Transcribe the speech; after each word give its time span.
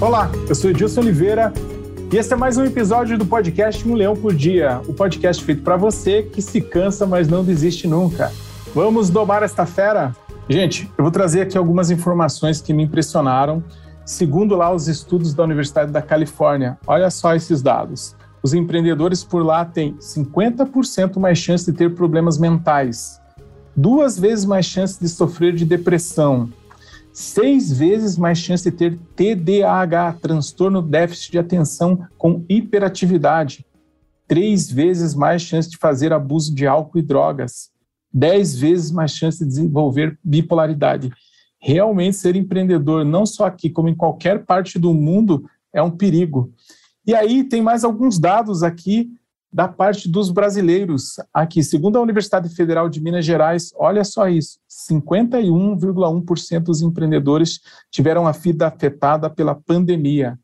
Olá, 0.00 0.30
eu 0.48 0.54
sou 0.54 0.70
Edilson 0.70 1.00
Oliveira 1.00 1.52
e 2.12 2.16
esse 2.16 2.32
é 2.32 2.36
mais 2.36 2.56
um 2.56 2.64
episódio 2.64 3.18
do 3.18 3.26
podcast 3.26 3.86
Um 3.86 3.94
Leão 3.94 4.14
por 4.14 4.32
Dia, 4.32 4.80
o 4.86 4.94
podcast 4.94 5.42
feito 5.42 5.62
para 5.62 5.76
você 5.76 6.22
que 6.22 6.40
se 6.40 6.60
cansa, 6.60 7.04
mas 7.04 7.26
não 7.26 7.42
desiste 7.42 7.88
nunca. 7.88 8.30
Vamos 8.72 9.10
domar 9.10 9.42
esta 9.42 9.66
fera? 9.66 10.14
Gente, 10.48 10.88
eu 10.96 11.02
vou 11.02 11.10
trazer 11.10 11.40
aqui 11.40 11.58
algumas 11.58 11.90
informações 11.90 12.60
que 12.60 12.72
me 12.72 12.84
impressionaram, 12.84 13.62
segundo 14.04 14.54
lá 14.54 14.72
os 14.72 14.86
estudos 14.86 15.34
da 15.34 15.42
Universidade 15.42 15.90
da 15.90 16.00
Califórnia. 16.00 16.78
Olha 16.86 17.10
só 17.10 17.34
esses 17.34 17.60
dados. 17.60 18.14
Os 18.40 18.54
empreendedores 18.54 19.24
por 19.24 19.44
lá 19.44 19.64
têm 19.64 19.96
50% 19.96 21.18
mais 21.18 21.38
chance 21.38 21.68
de 21.68 21.76
ter 21.76 21.92
problemas 21.96 22.38
mentais, 22.38 23.20
duas 23.76 24.16
vezes 24.16 24.44
mais 24.44 24.64
chance 24.64 24.96
de 25.00 25.08
sofrer 25.08 25.52
de 25.52 25.64
depressão, 25.64 26.48
seis 27.12 27.72
vezes 27.72 28.16
mais 28.16 28.38
chance 28.38 28.70
de 28.70 28.76
ter 28.76 28.98
TDAH, 29.16 30.14
transtorno 30.14 30.82
déficit 30.82 31.32
de 31.32 31.38
atenção 31.38 32.06
com 32.16 32.44
hiperatividade, 32.48 33.64
três 34.26 34.70
vezes 34.70 35.14
mais 35.14 35.42
chance 35.42 35.68
de 35.70 35.78
fazer 35.78 36.12
abuso 36.12 36.54
de 36.54 36.66
álcool 36.66 36.98
e 36.98 37.02
drogas, 37.02 37.70
dez 38.12 38.54
vezes 38.54 38.90
mais 38.90 39.12
chance 39.12 39.38
de 39.38 39.46
desenvolver 39.46 40.18
bipolaridade. 40.22 41.10
Realmente 41.60 42.16
ser 42.16 42.36
empreendedor, 42.36 43.04
não 43.04 43.26
só 43.26 43.46
aqui, 43.46 43.68
como 43.68 43.88
em 43.88 43.94
qualquer 43.94 44.44
parte 44.44 44.78
do 44.78 44.94
mundo, 44.94 45.48
é 45.72 45.82
um 45.82 45.90
perigo. 45.90 46.52
E 47.06 47.14
aí 47.14 47.42
tem 47.42 47.62
mais 47.62 47.84
alguns 47.84 48.18
dados 48.18 48.62
aqui 48.62 49.10
da 49.52 49.66
parte 49.66 50.08
dos 50.08 50.30
brasileiros. 50.30 51.14
Aqui, 51.32 51.62
segundo 51.62 51.96
a 51.96 52.00
Universidade 52.00 52.48
Federal 52.54 52.88
de 52.88 53.00
Minas 53.00 53.24
Gerais, 53.24 53.72
olha 53.76 54.04
só 54.04 54.28
isso: 54.28 54.58
51,1% 54.88 56.60
dos 56.60 56.82
empreendedores 56.82 57.60
tiveram 57.90 58.26
a 58.26 58.32
vida 58.32 58.66
afetada 58.66 59.30
pela 59.30 59.54
pandemia. 59.54 60.38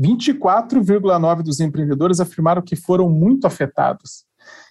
24,9% 0.00 1.42
dos 1.42 1.60
empreendedores 1.60 2.20
afirmaram 2.20 2.62
que 2.62 2.76
foram 2.76 3.10
muito 3.10 3.46
afetados. 3.46 4.24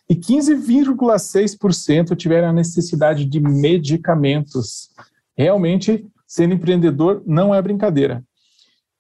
E 0.10 0.16
15,6% 0.16 2.16
tiveram 2.16 2.50
a 2.50 2.54
necessidade 2.54 3.26
de 3.26 3.40
medicamentos. 3.42 4.90
Realmente, 5.36 6.08
ser 6.26 6.50
empreendedor 6.50 7.22
não 7.26 7.54
é 7.54 7.62
brincadeira. 7.62 8.24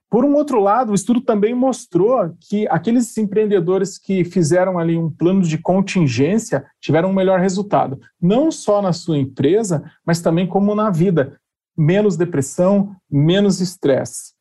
Por 0.09 0.23
um 0.23 0.35
outro 0.35 0.61
lado, 0.61 0.91
o 0.91 0.95
estudo 0.95 1.19
também 1.19 1.53
mostrou 1.53 2.33
que 2.39 2.65
aqueles 2.69 3.17
empreendedores 3.17 3.97
que 3.97 4.23
fizeram 4.23 4.79
ali 4.79 4.97
um 4.97 5.11
plano 5.11 5.41
de 5.41 5.57
contingência 5.57 6.65
tiveram 6.79 7.09
um 7.09 7.13
melhor 7.13 7.39
resultado, 7.39 7.99
não 8.21 8.49
só 8.49 8.81
na 8.81 8.93
sua 8.93 9.17
empresa, 9.17 9.83
mas 10.05 10.21
também 10.21 10.47
como 10.47 10.73
na 10.73 10.89
vida. 10.89 11.37
Menos 11.77 12.15
depressão, 12.15 12.95
menos 13.11 13.59
estresse. 13.59 14.33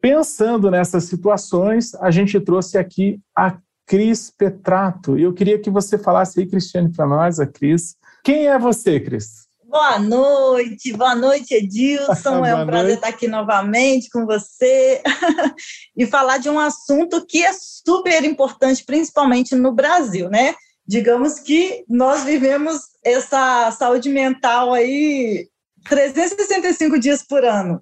Pensando 0.00 0.70
nessas 0.70 1.04
situações, 1.04 1.94
a 1.96 2.10
gente 2.10 2.38
trouxe 2.38 2.76
aqui 2.76 3.18
a 3.36 3.58
Cris 3.86 4.30
Petrato. 4.30 5.16
Eu 5.16 5.32
queria 5.32 5.58
que 5.58 5.70
você 5.70 5.96
falasse 5.96 6.40
aí, 6.40 6.46
Cristiane, 6.46 6.92
para 6.92 7.06
nós, 7.06 7.40
a 7.40 7.46
Cris. 7.46 7.96
Quem 8.22 8.48
é 8.48 8.58
você, 8.58 9.00
Cris? 9.00 9.45
Boa 9.68 9.98
noite, 9.98 10.92
boa 10.92 11.14
noite, 11.16 11.54
Edilson. 11.54 12.44
é 12.46 12.54
um 12.54 12.66
prazer 12.66 12.94
estar 12.94 13.08
aqui 13.08 13.26
novamente 13.26 14.08
com 14.10 14.24
você 14.24 15.02
e 15.96 16.06
falar 16.06 16.38
de 16.38 16.48
um 16.48 16.58
assunto 16.58 17.26
que 17.26 17.44
é 17.44 17.52
super 17.52 18.24
importante, 18.24 18.84
principalmente 18.84 19.56
no 19.56 19.72
Brasil, 19.72 20.30
né? 20.30 20.54
Digamos 20.86 21.40
que 21.40 21.84
nós 21.88 22.22
vivemos 22.22 22.82
essa 23.04 23.72
saúde 23.72 24.08
mental 24.08 24.72
aí 24.72 25.48
365 25.88 26.98
dias 27.00 27.24
por 27.24 27.44
ano. 27.44 27.80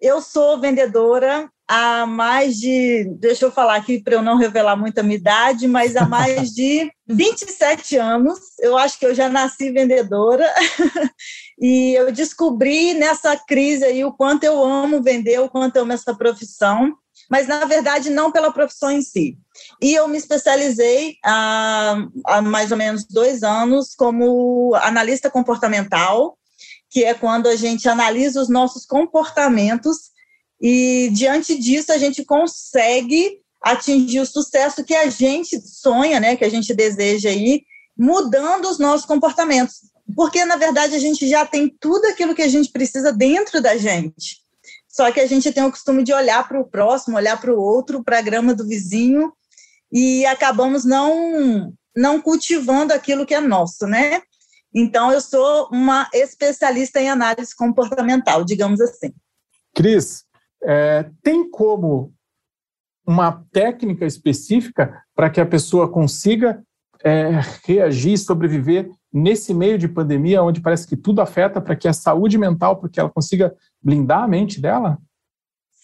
Eu 0.00 0.22
sou 0.22 0.58
vendedora 0.58 1.50
há 1.68 2.04
mais 2.04 2.56
de, 2.56 3.04
deixa 3.18 3.44
eu 3.44 3.52
falar 3.52 3.76
aqui 3.76 4.02
para 4.02 4.14
eu 4.14 4.22
não 4.22 4.36
revelar 4.36 4.76
muito 4.76 4.98
a 4.98 5.02
minha 5.04 5.16
idade, 5.16 5.68
mas 5.68 5.94
há 5.94 6.04
mais 6.04 6.50
de 6.50 6.90
27 7.06 7.96
anos. 7.96 8.38
Eu 8.58 8.76
acho 8.78 8.98
que 8.98 9.06
eu 9.06 9.14
já 9.14 9.28
nasci 9.28 9.70
vendedora 9.70 10.44
e 11.60 11.94
eu 11.94 12.10
descobri 12.10 12.94
nessa 12.94 13.36
crise 13.36 13.84
aí 13.84 14.04
o 14.04 14.12
quanto 14.12 14.42
eu 14.42 14.64
amo 14.64 15.02
vender, 15.02 15.38
o 15.38 15.50
quanto 15.50 15.76
eu 15.76 15.82
amo 15.82 15.92
essa 15.92 16.14
profissão, 16.14 16.92
mas 17.30 17.46
na 17.46 17.64
verdade 17.66 18.10
não 18.10 18.32
pela 18.32 18.52
profissão 18.52 18.90
em 18.90 19.02
si. 19.02 19.36
E 19.80 19.94
eu 19.94 20.08
me 20.08 20.16
especializei 20.16 21.16
há, 21.24 22.04
há 22.26 22.42
mais 22.42 22.72
ou 22.72 22.78
menos 22.78 23.06
dois 23.06 23.42
anos 23.42 23.94
como 23.94 24.74
analista 24.76 25.30
comportamental, 25.30 26.36
que 26.90 27.04
é 27.04 27.14
quando 27.14 27.48
a 27.48 27.56
gente 27.56 27.88
analisa 27.88 28.40
os 28.40 28.48
nossos 28.48 28.84
comportamentos 28.84 30.10
e 30.60 31.08
diante 31.12 31.56
disso 31.56 31.92
a 31.92 31.98
gente 31.98 32.24
consegue 32.24 33.38
atingir 33.62 34.20
o 34.20 34.26
sucesso 34.26 34.84
que 34.84 34.94
a 34.94 35.08
gente 35.08 35.60
sonha, 35.60 36.18
né, 36.18 36.36
que 36.36 36.44
a 36.44 36.48
gente 36.48 36.74
deseja 36.74 37.30
aí, 37.30 37.62
mudando 37.96 38.68
os 38.68 38.78
nossos 38.78 39.06
comportamentos. 39.06 39.76
Porque 40.16 40.44
na 40.44 40.56
verdade 40.56 40.94
a 40.94 40.98
gente 40.98 41.28
já 41.28 41.46
tem 41.46 41.68
tudo 41.80 42.06
aquilo 42.06 42.34
que 42.34 42.42
a 42.42 42.48
gente 42.48 42.70
precisa 42.70 43.12
dentro 43.12 43.62
da 43.62 43.76
gente. 43.76 44.40
Só 44.88 45.12
que 45.12 45.20
a 45.20 45.26
gente 45.26 45.52
tem 45.52 45.64
o 45.64 45.70
costume 45.70 46.02
de 46.02 46.12
olhar 46.12 46.46
para 46.48 46.60
o 46.60 46.66
próximo, 46.66 47.16
olhar 47.16 47.40
para 47.40 47.54
o 47.54 47.60
outro, 47.60 48.02
para 48.02 48.18
a 48.18 48.22
grama 48.22 48.52
do 48.52 48.66
vizinho 48.66 49.32
e 49.92 50.26
acabamos 50.26 50.84
não 50.84 51.72
não 51.94 52.20
cultivando 52.20 52.92
aquilo 52.92 53.26
que 53.26 53.34
é 53.34 53.40
nosso, 53.40 53.86
né? 53.86 54.22
Então 54.74 55.10
eu 55.10 55.20
sou 55.20 55.68
uma 55.70 56.08
especialista 56.12 57.00
em 57.00 57.08
análise 57.08 57.54
comportamental, 57.54 58.44
digamos 58.44 58.80
assim. 58.80 59.12
Cris, 59.74 60.24
é, 60.62 61.08
tem 61.22 61.48
como 61.50 62.12
uma 63.06 63.44
técnica 63.52 64.04
específica 64.04 65.02
para 65.14 65.30
que 65.30 65.40
a 65.40 65.46
pessoa 65.46 65.90
consiga 65.90 66.62
é, 67.02 67.40
reagir, 67.64 68.18
sobreviver 68.18 68.88
nesse 69.12 69.52
meio 69.52 69.78
de 69.78 69.88
pandemia, 69.88 70.42
onde 70.42 70.60
parece 70.60 70.86
que 70.86 70.96
tudo 70.96 71.20
afeta, 71.20 71.60
para 71.60 71.74
que 71.74 71.88
a 71.88 71.92
saúde 71.92 72.38
mental, 72.38 72.76
para 72.76 72.88
que 72.88 73.00
ela 73.00 73.10
consiga 73.10 73.54
blindar 73.82 74.22
a 74.22 74.28
mente 74.28 74.60
dela? 74.60 74.98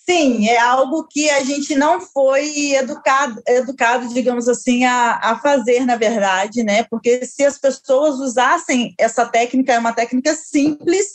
Sim, 0.08 0.48
é 0.48 0.56
algo 0.56 1.04
que 1.08 1.28
a 1.30 1.42
gente 1.42 1.74
não 1.74 2.00
foi 2.00 2.74
educado, 2.74 3.42
educado 3.44 4.14
digamos 4.14 4.48
assim, 4.48 4.84
a, 4.84 5.18
a 5.20 5.38
fazer, 5.40 5.84
na 5.84 5.96
verdade, 5.96 6.62
né? 6.62 6.84
Porque 6.84 7.26
se 7.26 7.44
as 7.44 7.58
pessoas 7.58 8.20
usassem 8.20 8.94
essa 8.98 9.26
técnica, 9.26 9.72
é 9.72 9.78
uma 9.78 9.92
técnica 9.92 10.32
simples, 10.34 11.06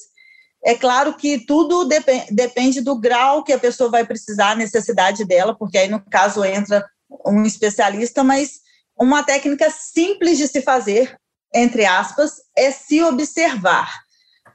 é 0.63 0.75
claro 0.75 1.15
que 1.15 1.45
tudo 1.45 1.85
dep 1.85 2.05
depende 2.31 2.81
do 2.81 2.99
grau 2.99 3.45
que 3.45 3.53
a 3.53 3.59
pessoa 3.59 3.89
vai 3.89 4.05
precisar, 4.05 4.51
a 4.51 4.55
necessidade 4.55 5.23
dela, 5.23 5.55
porque 5.57 5.77
aí, 5.77 5.87
no 5.87 6.03
caso, 6.09 6.43
entra 6.43 6.85
um 7.25 7.45
especialista, 7.45 8.25
mas 8.25 8.59
uma 8.99 9.23
técnica 9.23 9.71
simples 9.71 10.37
de 10.37 10.49
se 10.49 10.61
fazer, 10.61 11.17
entre 11.55 11.85
aspas, 11.85 12.41
é 12.57 12.69
se 12.71 13.01
observar. 13.01 14.01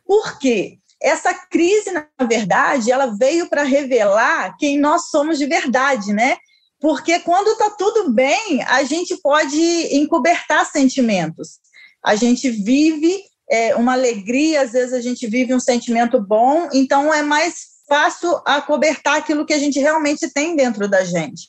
Por 0.04 0.38
quê? 0.38 0.78
Essa 1.06 1.32
crise, 1.32 1.92
na 1.92 2.08
verdade, 2.26 2.90
ela 2.90 3.06
veio 3.16 3.48
para 3.48 3.62
revelar 3.62 4.56
quem 4.58 4.76
nós 4.76 5.08
somos 5.08 5.38
de 5.38 5.46
verdade, 5.46 6.12
né? 6.12 6.36
Porque 6.80 7.20
quando 7.20 7.52
está 7.52 7.70
tudo 7.70 8.10
bem, 8.12 8.60
a 8.64 8.82
gente 8.82 9.16
pode 9.22 9.56
encobertar 9.96 10.66
sentimentos. 10.66 11.60
A 12.04 12.16
gente 12.16 12.50
vive 12.50 13.22
é, 13.48 13.76
uma 13.76 13.92
alegria, 13.92 14.62
às 14.62 14.72
vezes 14.72 14.92
a 14.92 15.00
gente 15.00 15.28
vive 15.28 15.54
um 15.54 15.60
sentimento 15.60 16.20
bom, 16.20 16.68
então 16.74 17.14
é 17.14 17.22
mais 17.22 17.76
fácil 17.88 18.42
acobertar 18.44 19.16
aquilo 19.16 19.46
que 19.46 19.54
a 19.54 19.58
gente 19.60 19.78
realmente 19.78 20.28
tem 20.32 20.56
dentro 20.56 20.88
da 20.88 21.04
gente. 21.04 21.48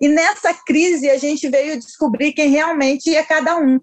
E 0.00 0.06
nessa 0.06 0.54
crise 0.54 1.10
a 1.10 1.18
gente 1.18 1.48
veio 1.48 1.76
descobrir 1.76 2.34
quem 2.34 2.50
realmente 2.50 3.12
é 3.12 3.24
cada 3.24 3.58
um. 3.58 3.80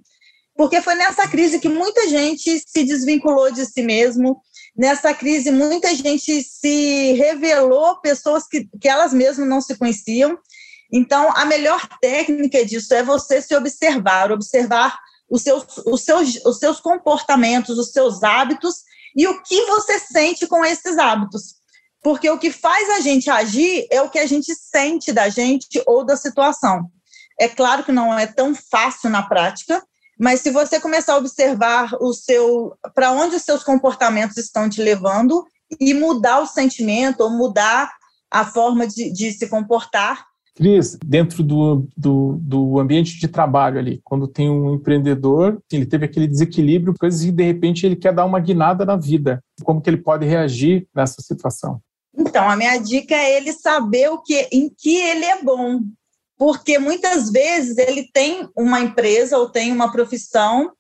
Porque 0.56 0.82
foi 0.82 0.96
nessa 0.96 1.28
crise 1.28 1.60
que 1.60 1.70
muita 1.70 2.08
gente 2.08 2.62
se 2.66 2.84
desvinculou 2.84 3.52
de 3.52 3.66
si 3.66 3.82
mesmo, 3.82 4.42
nessa 4.80 5.14
crise 5.14 5.52
muita 5.52 5.94
gente 5.94 6.42
se 6.42 7.12
revelou 7.12 8.00
pessoas 8.00 8.48
que, 8.48 8.70
que 8.80 8.88
elas 8.88 9.14
mesmas 9.14 9.46
não 9.46 9.60
se 9.60 9.78
conheciam. 9.78 10.40
Então, 10.90 11.30
a 11.36 11.44
melhor 11.44 11.86
técnica 12.00 12.66
disso 12.66 12.94
é 12.94 13.04
você 13.04 13.42
se 13.42 13.54
observar, 13.54 14.32
observar 14.32 14.98
os 15.30 15.42
seus, 15.42 15.66
os, 15.86 16.02
seus, 16.02 16.46
os 16.46 16.60
seus 16.60 16.80
comportamentos, 16.80 17.78
os 17.78 17.92
seus 17.92 18.24
hábitos 18.24 18.76
e 19.14 19.28
o 19.28 19.44
que 19.44 19.66
você 19.66 20.00
sente 20.00 20.48
com 20.48 20.64
esses 20.64 20.98
hábitos. 20.98 21.56
Porque 22.02 22.30
o 22.30 22.40
que 22.40 22.50
faz 22.50 22.90
a 22.92 23.02
gente 23.02 23.30
agir 23.30 23.86
é 23.92 24.02
o 24.02 24.10
que 24.10 24.18
a 24.18 24.26
gente 24.26 24.56
sente 24.56 25.12
da 25.12 25.28
gente 25.28 25.84
ou 25.86 26.06
da 26.06 26.16
situação. 26.16 26.90
É 27.38 27.50
claro 27.50 27.84
que 27.84 27.92
não 27.92 28.18
é 28.18 28.26
tão 28.26 28.56
fácil 28.56 29.10
na 29.10 29.24
prática, 29.24 29.84
mas 30.20 30.42
se 30.42 30.52
você 30.52 30.80
começar 30.80 31.14
a 31.14 31.18
observar 31.18 31.96
o 32.02 32.14
seu 32.14 32.76
para 32.94 33.12
onde 33.12 33.36
os 33.38 33.44
seus 33.44 33.64
comportamentos 33.64 34.38
estão 34.38 34.70
te 34.70 34.82
levando 34.82 35.46
e 35.80 35.94
mudar 35.94 36.42
o 36.42 36.46
sentimento 36.46 37.22
ou 37.22 37.30
mudar 37.30 37.90
a 38.30 38.46
forma 38.46 38.86
de, 38.86 39.12
de 39.12 39.32
se 39.32 39.48
comportar, 39.48 40.28
Cris, 40.60 40.98
dentro 41.06 41.42
do, 41.42 41.88
do, 41.96 42.38
do, 42.42 42.80
ambiente 42.80 43.18
de 43.18 43.30
trabalho 43.30 43.80
ali, 43.80 44.02
quando 44.04 44.28
tem 44.28 44.50
um 44.50 44.76
empreendedor, 44.76 45.58
ele 45.72 45.86
teve 45.86 46.04
aquele 46.04 46.28
desequilíbrio, 46.28 46.94
coisas 47.00 47.24
e 47.24 47.32
de 47.32 47.44
repente 47.46 47.86
ele 47.86 47.96
quer 47.96 48.14
dar 48.14 48.26
uma 48.26 48.42
guinada 48.42 48.84
na 48.84 48.98
vida. 48.98 49.42
Como 49.64 49.80
que 49.80 49.90
ele 49.90 49.96
pode 49.96 50.26
reagir 50.26 50.86
nessa 50.94 51.22
situação? 51.22 51.80
Então, 52.14 52.50
a 52.50 52.58
minha 52.58 52.78
dica 52.78 53.16
é 53.16 53.38
ele 53.38 53.54
saber 53.54 54.10
o 54.10 54.22
que, 54.22 54.50
em 54.52 54.70
que 54.70 54.98
ele 54.98 55.24
é 55.24 55.42
bom, 55.42 55.80
porque 56.40 56.80
muitas 56.80 57.30
vezes 57.30 57.78
ele 57.78 58.10
tem 58.14 58.48
uma 58.58 58.80
empresa 58.80 59.38
ou 59.38 59.50
tem 59.50 59.74
uma 59.74 59.92
profissão 59.92 60.72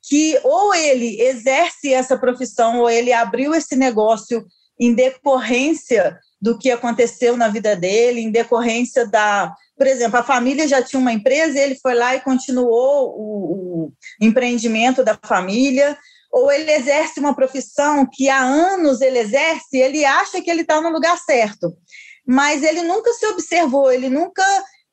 que 0.00 0.38
ou 0.44 0.72
ele 0.72 1.20
exerce 1.20 1.92
essa 1.92 2.16
profissão 2.16 2.78
ou 2.78 2.88
ele 2.88 3.12
abriu 3.12 3.52
esse 3.52 3.74
negócio 3.74 4.46
em 4.80 4.94
decorrência 4.94 6.16
do 6.40 6.56
que 6.56 6.70
aconteceu 6.70 7.36
na 7.36 7.48
vida 7.48 7.74
dele, 7.74 8.20
em 8.20 8.30
decorrência 8.30 9.04
da, 9.08 9.52
por 9.76 9.88
exemplo, 9.88 10.20
a 10.20 10.22
família 10.22 10.68
já 10.68 10.80
tinha 10.80 11.00
uma 11.00 11.12
empresa, 11.12 11.58
ele 11.58 11.76
foi 11.82 11.96
lá 11.96 12.14
e 12.14 12.20
continuou 12.20 13.08
o, 13.08 13.86
o 13.86 13.92
empreendimento 14.20 15.02
da 15.02 15.18
família, 15.20 15.98
ou 16.30 16.52
ele 16.52 16.70
exerce 16.70 17.18
uma 17.18 17.34
profissão 17.34 18.06
que 18.08 18.28
há 18.28 18.40
anos 18.40 19.00
ele 19.00 19.18
exerce, 19.18 19.78
e 19.78 19.80
ele 19.80 20.04
acha 20.04 20.40
que 20.40 20.48
ele 20.48 20.60
está 20.60 20.80
no 20.80 20.90
lugar 20.90 21.18
certo, 21.18 21.76
mas 22.24 22.62
ele 22.62 22.82
nunca 22.82 23.12
se 23.14 23.26
observou, 23.26 23.90
ele 23.90 24.08
nunca 24.08 24.44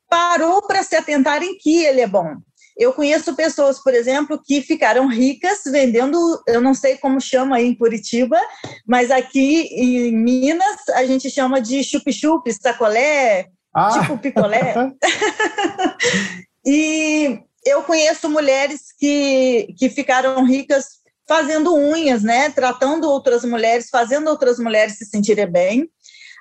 parou 0.08 0.62
para 0.66 0.82
se 0.82 0.96
atentar 0.96 1.42
em 1.42 1.56
que 1.58 1.84
ele 1.84 2.00
é 2.00 2.06
bom. 2.06 2.36
Eu 2.76 2.92
conheço 2.92 3.34
pessoas, 3.34 3.82
por 3.82 3.94
exemplo, 3.94 4.40
que 4.44 4.60
ficaram 4.60 5.08
ricas 5.08 5.60
vendendo, 5.64 6.18
eu 6.46 6.60
não 6.60 6.74
sei 6.74 6.98
como 6.98 7.20
chama 7.20 7.56
aí 7.56 7.66
em 7.66 7.74
Curitiba, 7.74 8.38
mas 8.86 9.10
aqui 9.10 9.62
em 9.72 10.14
Minas 10.14 10.88
a 10.90 11.06
gente 11.06 11.30
chama 11.30 11.58
de 11.60 11.82
chup-chup, 11.82 12.52
sacolé, 12.52 13.46
ah. 13.74 13.98
tipo 13.98 14.18
picolé. 14.18 14.74
e 16.66 17.40
eu 17.64 17.82
conheço 17.82 18.28
mulheres 18.28 18.92
que, 18.98 19.74
que 19.78 19.88
ficaram 19.88 20.44
ricas 20.44 20.96
fazendo 21.26 21.74
unhas, 21.74 22.22
né? 22.22 22.50
Tratando 22.50 23.10
outras 23.10 23.44
mulheres, 23.44 23.88
fazendo 23.90 24.28
outras 24.28 24.58
mulheres 24.58 24.98
se 24.98 25.06
sentirem 25.06 25.50
bem. 25.50 25.90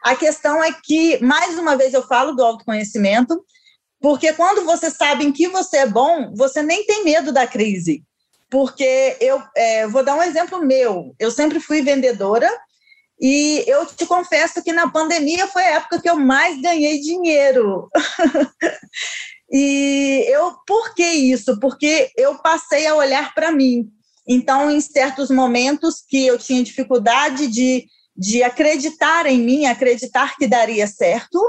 A 0.05 0.15
questão 0.15 0.63
é 0.63 0.71
que, 0.71 1.17
mais 1.23 1.57
uma 1.57 1.75
vez, 1.75 1.91
eu 1.91 2.03
falo 2.03 2.33
do 2.33 2.45
autoconhecimento, 2.45 3.43
porque 3.99 4.33
quando 4.33 4.63
você 4.63 4.91
sabe 4.91 5.25
em 5.25 5.31
que 5.31 5.47
você 5.47 5.77
é 5.77 5.87
bom, 5.87 6.31
você 6.35 6.61
nem 6.61 6.85
tem 6.85 7.03
medo 7.03 7.31
da 7.31 7.47
crise. 7.47 8.03
Porque 8.47 9.17
eu 9.19 9.41
é, 9.57 9.87
vou 9.87 10.03
dar 10.03 10.13
um 10.13 10.21
exemplo 10.21 10.63
meu. 10.63 11.15
Eu 11.17 11.31
sempre 11.31 11.59
fui 11.59 11.81
vendedora 11.81 12.47
e 13.19 13.63
eu 13.65 13.83
te 13.87 14.05
confesso 14.05 14.63
que 14.63 14.71
na 14.71 14.91
pandemia 14.91 15.47
foi 15.47 15.63
a 15.63 15.77
época 15.77 15.99
que 15.99 16.07
eu 16.07 16.17
mais 16.17 16.61
ganhei 16.61 16.99
dinheiro. 16.99 17.89
e 19.51 20.23
eu, 20.27 20.53
por 20.67 20.93
que 20.93 21.03
isso? 21.03 21.59
Porque 21.59 22.11
eu 22.15 22.35
passei 22.43 22.85
a 22.85 22.93
olhar 22.93 23.33
para 23.33 23.51
mim. 23.51 23.89
Então, 24.27 24.69
em 24.69 24.79
certos 24.79 25.31
momentos 25.31 26.03
que 26.07 26.27
eu 26.27 26.37
tinha 26.37 26.63
dificuldade 26.63 27.47
de, 27.47 27.87
de 28.15 28.43
acreditar 28.43 29.25
em 29.25 29.39
mim, 29.39 29.65
acreditar 29.65 30.35
que 30.37 30.47
daria 30.47 30.87
certo, 30.87 31.39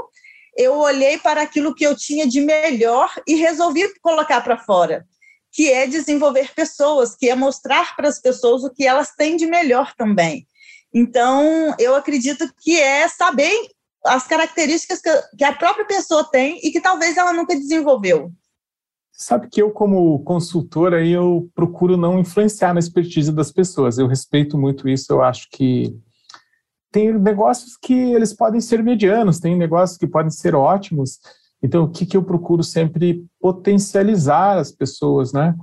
eu 0.55 0.77
olhei 0.77 1.17
para 1.17 1.41
aquilo 1.41 1.73
que 1.73 1.85
eu 1.85 1.95
tinha 1.95 2.27
de 2.27 2.41
melhor 2.41 3.09
e 3.27 3.35
resolvi 3.35 3.87
colocar 4.01 4.41
para 4.41 4.57
fora, 4.57 5.05
que 5.51 5.71
é 5.71 5.87
desenvolver 5.87 6.53
pessoas, 6.53 7.15
que 7.15 7.29
é 7.29 7.35
mostrar 7.35 7.95
para 7.95 8.09
as 8.09 8.19
pessoas 8.19 8.63
o 8.63 8.69
que 8.69 8.85
elas 8.85 9.11
têm 9.11 9.37
de 9.37 9.45
melhor 9.45 9.93
também. 9.95 10.45
Então, 10.93 11.75
eu 11.77 11.95
acredito 11.95 12.51
que 12.59 12.79
é 12.79 13.07
saber 13.07 13.53
as 14.05 14.25
características 14.25 14.99
que 15.37 15.43
a 15.43 15.53
própria 15.53 15.85
pessoa 15.85 16.23
tem 16.23 16.59
e 16.63 16.71
que 16.71 16.81
talvez 16.81 17.17
ela 17.17 17.33
nunca 17.33 17.55
desenvolveu. 17.55 18.31
Sabe 19.11 19.49
que 19.49 19.61
eu, 19.61 19.71
como 19.71 20.23
consultor, 20.23 20.93
aí 20.93 21.11
eu 21.11 21.49
procuro 21.55 21.97
não 21.97 22.19
influenciar 22.19 22.73
na 22.73 22.79
expertise 22.79 23.31
das 23.31 23.51
pessoas. 23.51 23.97
Eu 23.97 24.07
respeito 24.07 24.57
muito 24.57 24.87
isso. 24.87 25.11
Eu 25.11 25.23
acho 25.23 25.47
que 25.51 25.95
tem 26.97 27.13
negócios 27.13 27.77
que 27.77 27.93
eles 27.93 28.33
podem 28.33 28.59
ser 28.59 28.81
medianos, 28.81 29.39
tem 29.39 29.55
negócios 29.55 29.99
que 29.99 30.07
podem 30.07 30.31
ser 30.31 30.55
ótimos. 30.55 31.19
Então, 31.61 31.83
o 31.83 31.89
que, 31.91 32.07
que 32.07 32.17
eu 32.17 32.23
procuro 32.23 32.63
sempre 32.63 33.23
potencializar 33.39 34.57
as 34.57 34.71
pessoas, 34.71 35.31
né? 35.31 35.55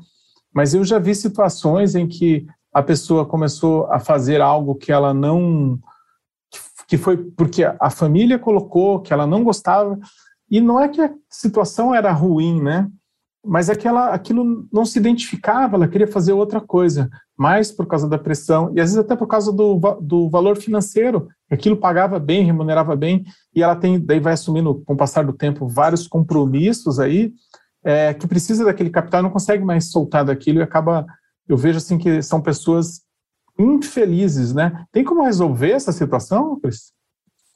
Mas 0.55 0.75
eu 0.75 0.85
já 0.85 1.01
vi 1.01 1.13
situações 1.13 1.97
em 1.97 2.07
que 2.07 2.47
a 2.73 2.81
pessoa 2.85 3.27
começou 3.27 3.87
a 3.87 3.99
fazer 3.99 4.41
algo 4.41 4.77
que 4.77 4.93
ela 4.93 5.13
não. 5.13 5.77
que 6.87 6.97
foi 6.97 7.17
porque 7.17 7.65
a 7.65 7.91
família 7.91 8.39
colocou, 8.39 9.01
que 9.01 9.13
ela 9.13 9.27
não 9.27 9.43
gostava, 9.43 9.99
e 10.49 10.61
não 10.61 10.79
é 10.79 10.89
que 10.89 11.01
a 11.01 11.13
situação 11.29 11.93
era 11.93 12.13
ruim, 12.13 12.63
né? 12.63 12.89
Mas 13.45 13.69
é 13.69 13.75
que 13.75 13.89
ela, 13.89 14.11
aquilo 14.11 14.69
não 14.73 14.85
se 14.85 15.01
identificava, 15.01 15.75
ela 15.75 15.89
queria 15.89 16.07
fazer 16.07 16.33
outra 16.33 16.61
coisa 16.61 17.11
mais 17.37 17.73
por 17.73 17.87
causa 17.87 18.09
da 18.09 18.19
pressão, 18.19 18.73
e 18.75 18.81
às 18.81 18.91
vezes 18.91 18.99
até 18.99 19.17
por 19.17 19.27
causa 19.27 19.53
do, 19.53 19.79
do 20.01 20.29
valor 20.31 20.57
financeiro, 20.57 21.29
aquilo 21.51 21.77
pagava 21.77 22.19
bem, 22.19 22.45
remunerava 22.45 22.95
bem, 22.95 23.25
e 23.55 23.63
ela 23.63 23.75
tem, 23.75 23.99
daí 23.99 24.21
vai 24.21 24.35
assumindo, 24.35 24.83
com 24.85 24.95
o 24.95 24.97
passar 24.97 25.25
do 25.25 25.33
tempo, 25.33 25.67
vários 25.67 26.07
compromissos 26.07 27.01
aí, 27.01 27.33
é, 27.85 28.15
que 28.15 28.27
precisa 28.27 28.65
daquele 28.65 28.91
capital, 28.91 29.23
não 29.23 29.31
consegue 29.31 29.65
mais 29.65 29.91
soltar 29.91 30.25
daquilo, 30.25 30.61
e 30.61 30.63
acaba, 30.63 31.05
eu 31.49 31.57
vejo 31.57 31.79
assim 31.79 31.99
que 31.99 32.23
são 32.23 32.41
pessoas 32.41 33.03
infelizes, 33.59 34.53
né? 34.53 34.85
Tem 34.91 35.05
como 35.05 35.25
resolver 35.25 35.73
essa 35.73 35.93
situação, 35.93 36.59
Cris? 36.61 36.93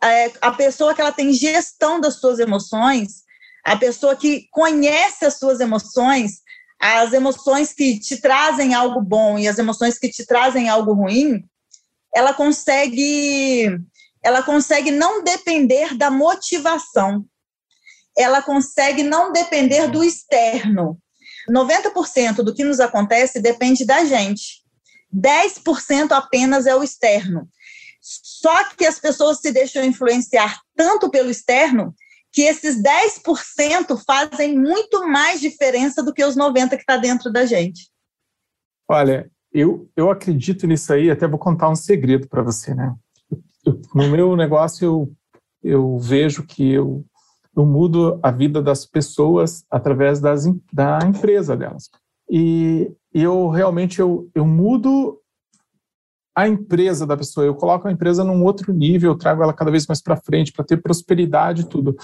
É, 0.03 0.31
a 0.41 0.53
pessoa 0.53 0.95
que 0.95 1.01
ela 1.01 1.13
tem 1.13 1.33
gestão 1.33 2.01
das 2.01 2.21
suas 2.21 2.39
emoções, 2.39 3.23
a 3.65 3.77
pessoa 3.77 4.15
que 4.15 4.47
conhece 4.53 5.25
as 5.25 5.39
suas 5.39 5.61
emoções, 5.61 6.41
as 6.81 7.13
emoções 7.13 7.73
que 7.73 7.99
te 7.99 8.21
trazem 8.21 8.75
algo 8.75 9.01
bom 9.01 9.39
e 9.39 9.49
as 9.49 9.59
emoções 9.59 9.99
que 9.99 10.09
te 10.09 10.25
trazem 10.25 10.69
algo 10.69 10.93
ruim, 10.93 11.45
ela 12.15 12.33
consegue 12.33 13.79
ela 14.23 14.43
consegue 14.43 14.91
não 14.91 15.23
depender 15.23 15.97
da 15.97 16.11
motivação. 16.11 17.25
Ela 18.17 18.43
consegue 18.43 19.03
não 19.03 19.33
depender 19.33 19.89
do 19.89 20.03
externo. 20.03 21.01
90% 21.49 22.43
do 22.43 22.53
que 22.53 22.65
nos 22.65 22.81
acontece 22.81 23.41
depende 23.41 23.85
da 23.85 24.05
gente. 24.05 24.63
10% 25.15 26.13
apenas 26.13 26.67
é 26.67 26.75
o 26.75 26.83
externo. 26.83 27.49
Só 28.01 28.65
que 28.71 28.85
as 28.85 28.99
pessoas 28.99 29.41
se 29.41 29.53
deixam 29.53 29.85
influenciar 29.85 30.61
tanto 30.77 31.11
pelo 31.11 31.31
externo 31.31 31.95
que 32.39 32.43
esses 32.43 32.81
10% 32.81 34.01
fazem 34.07 34.57
muito 34.57 35.09
mais 35.09 35.41
diferença 35.41 36.05
do 36.05 36.15
que 36.15 36.25
os 36.25 36.37
90% 36.37 36.69
que 36.69 36.77
está 36.77 36.97
dentro 36.97 37.33
da 37.33 37.45
gente. 37.45 37.91
Olha, 38.89 39.29
eu, 39.53 39.91
eu 39.97 40.09
acredito 40.09 40.65
nisso 40.65 40.93
aí, 40.93 41.11
até 41.11 41.27
vou 41.27 41.37
contar 41.37 41.69
um 41.69 41.75
segredo 41.75 42.29
para 42.29 42.41
você, 42.41 42.73
né? 42.77 42.95
No 43.93 44.09
meu 44.09 44.37
negócio, 44.37 44.85
eu, 44.85 45.13
eu 45.65 45.99
vejo 45.99 46.47
que 46.47 46.71
eu, 46.75 47.05
eu 47.57 47.67
mudo 47.67 48.21
a 48.23 48.31
vida 48.31 48.63
das 48.63 48.87
pessoas 48.87 49.65
através 49.69 50.21
das, 50.21 50.45
da 50.73 51.01
empresa 51.05 51.57
delas. 51.57 51.91
E 52.31 52.89
eu 53.13 53.49
realmente 53.49 53.99
eu, 53.99 54.31
eu 54.33 54.47
mudo 54.47 55.21
a 56.37 56.47
empresa 56.47 57.05
da 57.05 57.17
pessoa, 57.17 57.45
eu 57.45 57.57
coloco 57.57 57.89
a 57.89 57.91
empresa 57.91 58.23
num 58.23 58.45
outro 58.45 58.73
nível, 58.73 59.11
eu 59.11 59.19
trago 59.19 59.43
ela 59.43 59.53
cada 59.53 59.73
vez 59.73 59.89
mais 59.89 60.01
para 60.01 60.17
frente, 60.17 60.53
para 60.53 60.65
ter 60.65 60.81
prosperidade 60.81 61.63
e 61.63 61.69
tudo. 61.69 61.97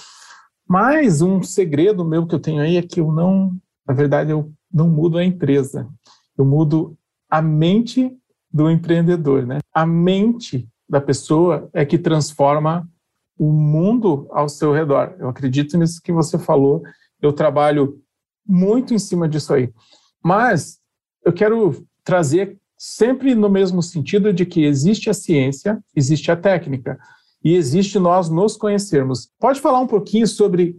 Mas 0.69 1.21
um 1.21 1.43
segredo 1.43 2.05
meu 2.05 2.27
que 2.27 2.35
eu 2.35 2.41
tenho 2.41 2.63
aí 2.63 2.77
é 2.77 2.83
que 2.83 3.01
eu 3.01 3.13
não, 3.13 3.57
na 3.87 3.95
verdade, 3.95 4.31
eu 4.31 4.53
não 4.73 4.89
mudo 4.89 5.19
a 5.19 5.25
empresa, 5.25 5.89
eu 6.37 6.45
mudo 6.45 6.97
a 7.29 7.43
mente 7.43 8.17
do 8.53 8.71
empreendedor, 8.71 9.47
né? 9.47 9.59
A 9.73 9.85
mente 9.85 10.69
da 10.89 11.01
pessoa 11.01 11.69
é 11.73 11.85
que 11.85 11.99
transforma 11.99 12.89
o 13.37 13.53
mundo 13.53 14.29
ao 14.31 14.49
seu 14.49 14.73
redor. 14.73 15.15
Eu 15.19 15.29
acredito 15.29 15.77
nisso 15.77 16.01
que 16.03 16.13
você 16.13 16.39
falou, 16.39 16.83
eu 17.21 17.33
trabalho 17.33 18.01
muito 18.47 18.95
em 18.95 18.99
cima 18.99 19.29
disso 19.29 19.53
aí. 19.53 19.73
Mas 20.23 20.79
eu 21.25 21.33
quero 21.33 21.85
trazer 22.05 22.59
sempre 22.79 23.35
no 23.35 23.49
mesmo 23.49 23.83
sentido 23.83 24.33
de 24.33 24.45
que 24.45 24.65
existe 24.65 25.09
a 25.09 25.15
ciência, 25.15 25.83
existe 25.95 26.31
a 26.31 26.37
técnica 26.37 26.99
e 27.45 27.55
existe 27.55 27.99
nós 27.99 28.31
nos 28.31 28.57
conhecermos. 28.57 29.29
Pode 29.39 29.61
falar 29.61 29.79
um 29.79 29.87
pouquinho 29.87 30.27
sobre 30.27 30.79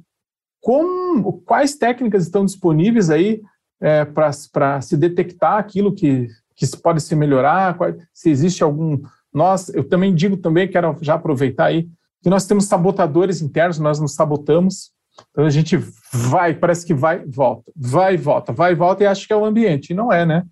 como, 0.60 1.34
quais 1.44 1.76
técnicas 1.76 2.24
estão 2.24 2.44
disponíveis 2.44 3.12
aí 3.12 3.40
é, 3.80 4.04
para 4.04 4.82
se 4.82 4.98
detectar 4.98 5.60
aquilo 5.60 5.94
que, 5.94 6.28
que 6.56 6.66
pode 6.78 7.02
se 7.02 7.16
melhorar, 7.16 7.78
qual, 7.78 7.94
se 8.12 8.32
existe 8.32 8.64
algum. 8.64 9.00
Nós, 9.32 9.70
eu 9.70 9.88
também 9.88 10.16
digo 10.16 10.38
também, 10.38 10.68
quero 10.68 10.98
já 11.02 11.14
aproveitar 11.14 11.66
aí, 11.66 11.88
que 12.24 12.30
nós 12.32 12.48
temos 12.48 12.66
sabotadores 12.66 13.42
internos, 13.42 13.78
nós 13.78 14.00
nos 14.00 14.16
sabotamos. 14.16 14.92
Então 15.30 15.46
a 15.46 15.50
gente 15.52 15.78
vai, 16.12 16.56
parece 16.56 16.84
que 16.84 16.96
vai, 16.96 17.24
volta, 17.26 17.72
vai 17.76 18.16
e 18.16 18.18
volta, 18.18 18.52
vai 18.52 18.72
e 18.72 18.76
volta 18.76 19.04
e 19.04 19.08
acha 19.08 19.28
que 19.28 19.32
é 19.32 19.36
o 19.36 19.46
ambiente. 19.46 19.92
E 19.92 19.94
não 19.94 20.12
é, 20.12 20.26
né? 20.26 20.44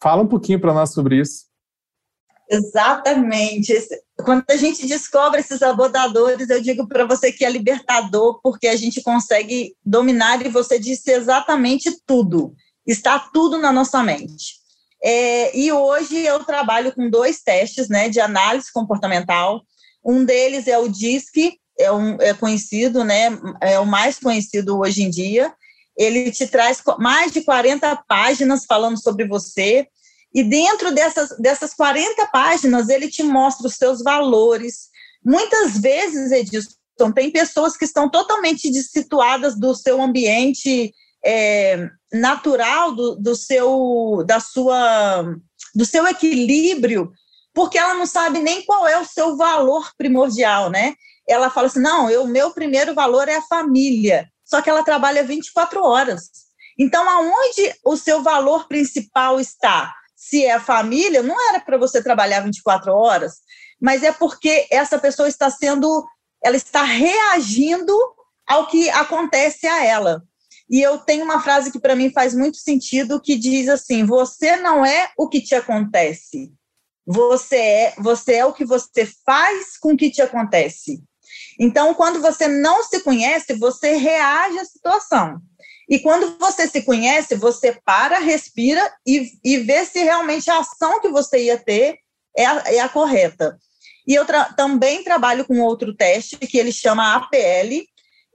Fala 0.00 0.22
um 0.22 0.26
pouquinho 0.26 0.60
para 0.60 0.74
nós 0.74 0.92
sobre 0.92 1.18
isso. 1.18 1.47
Exatamente. 2.50 3.74
Quando 4.24 4.44
a 4.48 4.56
gente 4.56 4.86
descobre 4.86 5.40
esses 5.40 5.62
abordadores, 5.62 6.48
eu 6.48 6.60
digo 6.60 6.88
para 6.88 7.04
você 7.04 7.30
que 7.30 7.44
é 7.44 7.50
libertador, 7.50 8.40
porque 8.42 8.66
a 8.66 8.76
gente 8.76 9.02
consegue 9.02 9.76
dominar, 9.84 10.44
e 10.44 10.48
você 10.48 10.78
disse 10.78 11.10
exatamente 11.10 11.94
tudo. 12.06 12.54
Está 12.86 13.18
tudo 13.18 13.58
na 13.58 13.70
nossa 13.70 14.02
mente. 14.02 14.58
É, 15.02 15.56
e 15.56 15.70
hoje 15.70 16.18
eu 16.18 16.42
trabalho 16.44 16.92
com 16.92 17.08
dois 17.08 17.40
testes 17.42 17.88
né, 17.88 18.08
de 18.08 18.18
análise 18.18 18.72
comportamental. 18.72 19.62
Um 20.04 20.24
deles 20.24 20.66
é 20.66 20.78
o 20.78 20.88
DISC, 20.88 21.58
é, 21.78 21.92
um, 21.92 22.16
é 22.20 22.34
conhecido, 22.34 23.04
né? 23.04 23.38
É 23.60 23.78
o 23.78 23.86
mais 23.86 24.18
conhecido 24.18 24.78
hoje 24.78 25.02
em 25.02 25.10
dia. 25.10 25.52
Ele 25.96 26.30
te 26.30 26.46
traz 26.46 26.82
mais 26.98 27.30
de 27.30 27.42
40 27.42 28.04
páginas 28.08 28.64
falando 28.64 29.00
sobre 29.00 29.26
você. 29.26 29.86
E 30.38 30.44
dentro 30.44 30.94
dessas, 30.94 31.36
dessas 31.36 31.74
40 31.74 32.24
páginas, 32.26 32.88
ele 32.88 33.10
te 33.10 33.24
mostra 33.24 33.66
os 33.66 33.74
seus 33.74 34.00
valores. 34.04 34.88
Muitas 35.24 35.76
vezes, 35.76 36.30
Edilson, 36.30 37.10
tem 37.12 37.32
pessoas 37.32 37.76
que 37.76 37.84
estão 37.84 38.08
totalmente 38.08 38.72
situadas 38.84 39.58
do 39.58 39.74
seu 39.74 40.00
ambiente 40.00 40.94
é, 41.26 41.88
natural, 42.12 42.94
do, 42.94 43.16
do, 43.16 43.34
seu, 43.34 44.22
da 44.28 44.38
sua, 44.38 45.24
do 45.74 45.84
seu 45.84 46.06
equilíbrio, 46.06 47.10
porque 47.52 47.76
ela 47.76 47.94
não 47.94 48.06
sabe 48.06 48.38
nem 48.38 48.64
qual 48.64 48.86
é 48.86 48.96
o 48.96 49.04
seu 49.04 49.36
valor 49.36 49.90
primordial, 49.98 50.70
né? 50.70 50.94
Ela 51.28 51.50
fala 51.50 51.66
assim: 51.66 51.80
não, 51.80 52.06
o 52.22 52.28
meu 52.28 52.52
primeiro 52.52 52.94
valor 52.94 53.28
é 53.28 53.34
a 53.34 53.42
família. 53.42 54.28
Só 54.44 54.62
que 54.62 54.70
ela 54.70 54.84
trabalha 54.84 55.24
24 55.24 55.82
horas. 55.82 56.30
Então, 56.78 57.10
aonde 57.10 57.74
o 57.84 57.96
seu 57.96 58.22
valor 58.22 58.68
principal 58.68 59.40
está? 59.40 59.97
Se 60.28 60.44
é 60.44 60.52
a 60.52 60.60
família, 60.60 61.22
não 61.22 61.36
era 61.48 61.58
para 61.60 61.78
você 61.78 62.02
trabalhar 62.02 62.40
24 62.40 62.92
horas, 62.92 63.36
mas 63.80 64.02
é 64.02 64.12
porque 64.12 64.66
essa 64.70 64.98
pessoa 64.98 65.26
está 65.26 65.48
sendo, 65.50 66.06
ela 66.44 66.56
está 66.56 66.82
reagindo 66.82 67.96
ao 68.46 68.66
que 68.66 68.90
acontece 68.90 69.66
a 69.66 69.84
ela. 69.84 70.22
E 70.68 70.82
eu 70.82 70.98
tenho 70.98 71.24
uma 71.24 71.40
frase 71.40 71.72
que 71.72 71.80
para 71.80 71.96
mim 71.96 72.10
faz 72.10 72.34
muito 72.34 72.58
sentido 72.58 73.22
que 73.22 73.36
diz 73.36 73.70
assim: 73.70 74.04
você 74.04 74.56
não 74.56 74.84
é 74.84 75.10
o 75.16 75.28
que 75.28 75.40
te 75.40 75.54
acontece. 75.54 76.52
Você 77.06 77.56
é, 77.56 77.94
você 77.96 78.34
é 78.34 78.44
o 78.44 78.52
que 78.52 78.66
você 78.66 79.10
faz 79.24 79.78
com 79.78 79.94
o 79.94 79.96
que 79.96 80.10
te 80.10 80.20
acontece. 80.20 81.02
Então, 81.58 81.94
quando 81.94 82.20
você 82.20 82.46
não 82.46 82.82
se 82.84 83.00
conhece, 83.00 83.54
você 83.54 83.96
reage 83.96 84.58
à 84.58 84.64
situação. 84.66 85.40
E 85.88 85.98
quando 85.98 86.36
você 86.38 86.68
se 86.68 86.82
conhece, 86.82 87.34
você 87.34 87.78
para, 87.84 88.18
respira 88.18 88.92
e, 89.06 89.30
e 89.42 89.56
vê 89.58 89.84
se 89.84 90.02
realmente 90.02 90.50
a 90.50 90.58
ação 90.58 91.00
que 91.00 91.08
você 91.08 91.44
ia 91.44 91.58
ter 91.58 91.98
é 92.36 92.44
a, 92.44 92.62
é 92.66 92.80
a 92.80 92.88
correta. 92.88 93.58
E 94.06 94.14
eu 94.14 94.24
tra 94.24 94.44
também 94.44 95.02
trabalho 95.02 95.44
com 95.44 95.60
outro 95.60 95.94
teste 95.94 96.36
que 96.36 96.58
ele 96.58 96.72
chama 96.72 97.14
APL, 97.14 97.84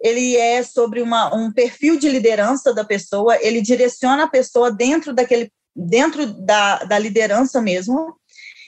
ele 0.02 0.36
é 0.36 0.62
sobre 0.64 1.02
uma, 1.02 1.34
um 1.34 1.52
perfil 1.52 1.98
de 1.98 2.10
liderança 2.10 2.74
da 2.74 2.84
pessoa, 2.84 3.38
ele 3.42 3.62
direciona 3.62 4.24
a 4.24 4.30
pessoa 4.30 4.72
dentro 4.72 5.14
daquele 5.14 5.52
dentro 5.76 6.28
da, 6.28 6.84
da 6.84 7.00
liderança 7.00 7.60
mesmo, 7.60 8.16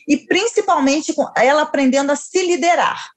e 0.07 0.17
principalmente 0.17 1.13
ela 1.37 1.61
aprendendo 1.61 2.11
a 2.11 2.15
se 2.15 2.43
liderar. 2.45 3.11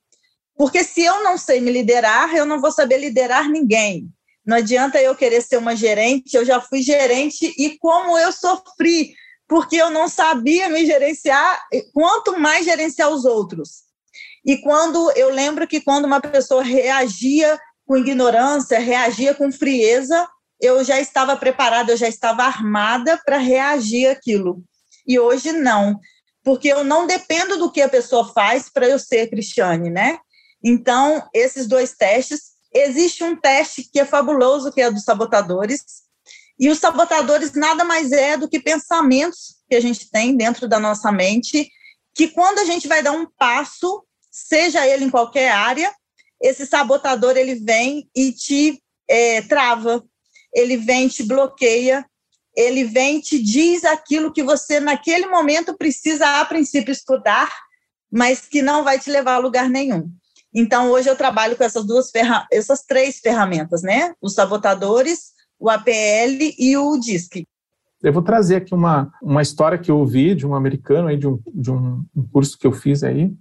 Porque 0.57 0.83
se 0.83 1.03
eu 1.03 1.23
não 1.23 1.39
sei 1.39 1.61
me 1.61 1.71
liderar, 1.71 2.35
eu 2.35 2.45
não 2.45 2.61
vou 2.61 2.73
saber 2.73 2.99
liderar 2.99 3.49
ninguém. 3.49 4.11
Não 4.49 4.57
adianta 4.57 4.99
eu 4.99 5.15
querer 5.15 5.43
ser 5.43 5.59
uma 5.59 5.77
gerente, 5.77 6.35
eu 6.35 6.43
já 6.43 6.59
fui 6.59 6.81
gerente 6.81 7.53
e 7.59 7.77
como 7.77 8.17
eu 8.17 8.33
sofri, 8.33 9.15
porque 9.47 9.77
eu 9.77 9.91
não 9.91 10.09
sabia 10.09 10.71
me 10.71 10.87
gerenciar, 10.87 11.67
quanto 11.93 12.41
mais 12.41 12.65
gerenciar 12.65 13.11
os 13.11 13.27
outros. 13.27 13.83
E 14.47 14.57
quando 14.63 15.13
eu 15.13 15.29
lembro 15.29 15.69
que 15.69 15.83
quando 15.83 16.07
uma 16.07 16.19
pessoa 16.19 16.63
reagia 16.63 17.61
com 17.87 17.99
ignorância, 17.99 18.79
reagia 18.79 19.35
com 19.35 19.53
frieza, 19.53 20.27
eu 20.59 20.83
já 20.83 20.99
estava 20.99 21.37
preparada, 21.37 21.93
eu 21.93 21.97
já 21.99 22.09
estava 22.09 22.45
armada 22.45 23.21
para 23.27 23.37
reagir 23.37 24.07
aquilo. 24.07 24.65
E 25.07 25.19
hoje 25.19 25.53
não, 25.53 26.01
porque 26.43 26.69
eu 26.69 26.83
não 26.83 27.07
dependo 27.07 27.59
do 27.59 27.71
que 27.71 27.83
a 27.83 27.89
pessoa 27.89 28.33
faz 28.33 28.71
para 28.71 28.89
eu 28.89 28.99
ser 28.99 29.29
Cristiane, 29.29 29.91
né? 29.91 30.19
Então, 30.65 31.29
esses 31.35 31.67
dois 31.67 31.93
testes, 31.93 32.57
existe 32.73 33.25
um 33.25 33.37
teste 33.37 33.89
que 33.91 34.01
é 34.01 34.05
fabuloso, 34.05 34.73
que 34.73 34.81
é 34.81 34.91
dos 34.91 35.05
sabotadores, 35.05 35.83
e 36.59 36.69
os 36.69 36.79
sabotadores 36.79 37.53
nada 37.53 37.85
mais 37.85 38.11
é 38.11 38.37
do 38.37 38.49
que 38.49 38.59
pensamentos 38.59 39.57
que 39.69 39.77
a 39.77 39.81
gente 39.81 40.11
tem 40.11 40.37
dentro 40.37 40.67
da 40.69 40.81
nossa 40.81 41.13
mente, 41.13 41.71
que 42.15 42.29
quando 42.29 42.59
a 42.59 42.65
gente 42.65 42.89
vai 42.89 43.03
dar 43.03 43.13
um 43.13 43.27
passo, 43.39 44.05
seja 44.31 44.87
ele 44.87 45.05
em 45.05 45.11
qualquer 45.11 45.53
área, 45.53 45.95
esse 46.41 46.67
sabotador 46.67 47.37
ele 47.37 47.55
vem 47.55 48.09
e 48.15 48.33
te 48.33 48.83
é, 49.09 49.43
trava, 49.43 50.05
ele 50.53 50.77
vem 50.77 51.09
te 51.09 51.23
bloqueia, 51.23 52.05
ele 52.57 52.85
vem 52.85 53.21
te 53.21 53.41
diz 53.41 53.85
aquilo 53.85 54.33
que 54.33 54.43
você 54.43 54.81
naquele 54.81 55.27
momento 55.27 55.77
precisa 55.77 56.41
a 56.41 56.45
princípio 56.45 56.91
estudar, 56.91 57.53
mas 58.11 58.41
que 58.41 58.63
não 58.63 58.83
vai 58.83 58.99
te 58.99 59.11
levar 59.11 59.35
a 59.35 59.39
lugar 59.39 59.69
nenhum. 59.69 60.11
Então 60.55 60.91
hoje 60.91 61.09
eu 61.09 61.17
trabalho 61.17 61.57
com 61.57 61.65
essas 61.65 61.87
duas 61.87 62.11
essas 62.51 62.83
três 62.83 63.19
ferramentas, 63.19 63.83
né? 63.83 64.15
Os 64.21 64.35
sabotadores, 64.35 65.33
o 65.59 65.69
APL 65.69 66.55
e 66.59 66.77
o 66.77 66.99
DISC. 66.99 67.47
Eu 68.03 68.13
vou 68.13 68.23
trazer 68.23 68.57
aqui 68.57 68.73
uma, 68.73 69.13
uma 69.21 69.43
história 69.43 69.77
que 69.77 69.91
eu 69.91 69.99
ouvi 69.99 70.35
de 70.35 70.47
um 70.47 70.55
americano 70.55 71.09
aí 71.09 71.17
de 71.17 71.27
um, 71.27 71.41
de 71.53 71.71
um, 71.71 72.05
curso 72.33 72.57
que 72.57 72.67
eu 72.67 72.73
fiz 72.73 73.03
aí 73.03 73.35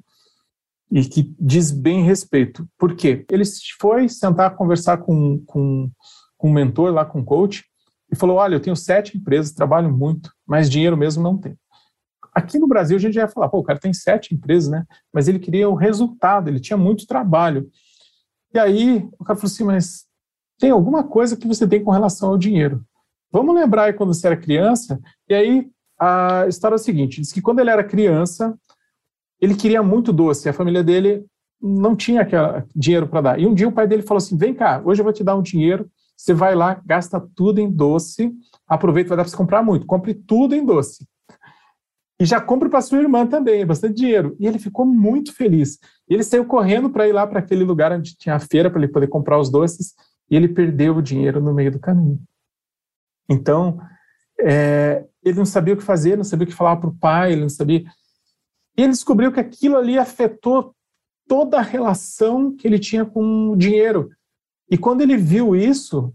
e 0.92 1.06
que 1.06 1.36
diz 1.40 1.70
bem 1.70 2.04
respeito. 2.04 2.68
Por 2.78 2.96
quê? 2.96 3.24
Ele 3.30 3.44
foi 3.80 4.10
sentar 4.10 4.56
conversar 4.56 4.98
com, 4.98 5.40
com, 5.46 5.92
com 6.36 6.50
um 6.50 6.54
mentor 6.54 6.92
lá, 6.92 7.06
com 7.06 7.20
um 7.20 7.26
coach, 7.26 7.64
e 8.12 8.16
falou: 8.16 8.38
Olha, 8.38 8.56
eu 8.56 8.60
tenho 8.60 8.76
sete 8.76 9.18
empresas, 9.18 9.52
trabalho 9.52 9.96
muito, 9.96 10.32
mas 10.46 10.70
dinheiro 10.70 10.98
mesmo 10.98 11.22
não 11.22 11.38
tenho. 11.38 11.58
Aqui 12.38 12.60
no 12.60 12.67
Brasil 12.67 12.96
a 12.96 13.00
gente 13.00 13.15
ia 13.15 13.27
falar: 13.27 13.50
pô, 13.50 13.58
o 13.58 13.63
cara 13.63 13.79
tem 13.79 13.91
sete 13.91 14.36
empresas, 14.36 14.70
né? 14.70 14.86
Mas 15.12 15.27
ele 15.27 15.39
queria 15.39 15.67
o 15.67 15.74
resultado, 15.74 16.48
ele 16.48 16.60
tinha 16.60 16.77
muito 16.77 17.08
trabalho. 17.08 17.67
E 18.53 18.60
aí 18.60 19.10
o 19.17 19.25
cara 19.25 19.39
falou 19.39 19.51
assim: 19.51 19.63
Mas 19.63 20.06
tem 20.60 20.70
alguma 20.70 21.03
coisa 21.03 21.36
que 21.36 21.48
você 21.48 21.67
tem 21.67 21.84
com 21.84 21.89
relação 21.89 22.29
ao 22.29 22.38
dinheiro? 22.38 22.86
Vamos 23.32 23.56
lembrar 23.56 23.86
aí 23.86 23.94
quando 23.94 24.13
você 24.13 24.27
era 24.27 24.38
criança? 24.38 25.00
E 25.27 25.34
aí 25.34 25.67
a 26.00 26.46
história 26.48 26.75
é 26.75 26.77
a 26.77 26.77
seguinte: 26.77 27.22
diz 27.22 27.34
que 27.34 27.41
quando 27.41 27.58
ele 27.58 27.72
era 27.72 27.84
criança, 27.84 28.56
ele 29.41 29.56
queria 29.56 29.82
muito 29.82 30.13
doce, 30.13 30.48
a 30.48 30.53
família 30.53 30.84
dele 30.84 31.25
não 31.60 31.96
tinha 31.96 32.24
dinheiro 32.75 33.08
para 33.08 33.22
dar. 33.22 33.39
E 33.39 33.48
um 33.48 33.53
dia 33.56 33.67
o 33.67 33.72
pai 33.72 33.88
dele 33.88 34.03
falou 34.03 34.20
assim: 34.20 34.38
vem 34.38 34.53
cá, 34.53 34.79
hoje 34.86 35.01
eu 35.01 35.03
vou 35.03 35.12
te 35.12 35.24
dar 35.24 35.36
um 35.36 35.41
dinheiro, 35.41 35.89
você 36.15 36.36
vai 36.36 36.53
lá, 36.53 36.79
gasta 36.86 37.20
tudo 37.36 37.60
em 37.60 37.67
doce, 37.67 38.32
aproveita, 38.67 39.10
vai 39.10 39.17
dar 39.17 39.24
para 39.24 39.32
você 39.32 39.38
comprar 39.38 39.63
muito, 39.63 39.88
compre 39.88 40.13
tudo 40.13 40.53
em 40.53 40.63
doce. 40.63 41.03
E 42.19 42.25
já 42.25 42.41
compre 42.41 42.67
para 42.67 42.81
sua 42.81 43.00
irmã 43.00 43.27
também, 43.27 43.65
bastante 43.65 43.95
dinheiro. 43.95 44.36
E 44.39 44.47
ele 44.47 44.57
ficou 44.57 44.86
muito 44.86 45.33
feliz. 45.33 45.77
Ele 46.09 46.24
saiu 46.24 46.45
correndo 46.45 46.89
para 46.89 47.07
ir 47.07 47.13
lá 47.13 47.27
para 47.27 47.39
aquele 47.39 47.63
lugar 47.63 47.91
onde 47.91 48.17
tinha 48.17 48.36
a 48.36 48.39
feira 48.39 48.69
para 48.69 48.81
ele 48.81 48.91
poder 48.91 49.07
comprar 49.07 49.39
os 49.39 49.50
doces, 49.50 49.93
e 50.29 50.36
ele 50.36 50.47
perdeu 50.47 50.95
o 50.95 51.01
dinheiro 51.01 51.39
no 51.39 51.53
meio 51.53 51.71
do 51.71 51.79
caminho. 51.79 52.19
Então, 53.29 53.79
é, 54.39 55.05
ele 55.24 55.38
não 55.38 55.45
sabia 55.45 55.74
o 55.74 55.77
que 55.77 55.83
fazer, 55.83 56.17
não 56.17 56.24
sabia 56.24 56.45
o 56.45 56.47
que 56.47 56.55
falar 56.55 56.77
para 56.77 56.89
o 56.89 56.95
pai, 56.95 57.33
ele 57.33 57.41
não 57.41 57.50
sabia. 57.50 57.83
E 58.77 58.81
ele 58.81 58.91
descobriu 58.91 59.31
que 59.31 59.39
aquilo 59.39 59.77
ali 59.77 59.97
afetou 59.97 60.75
toda 61.27 61.57
a 61.57 61.62
relação 61.62 62.55
que 62.55 62.67
ele 62.67 62.79
tinha 62.79 63.05
com 63.05 63.50
o 63.51 63.55
dinheiro. 63.55 64.09
E 64.69 64.77
quando 64.77 65.01
ele 65.01 65.17
viu 65.17 65.55
isso, 65.55 66.13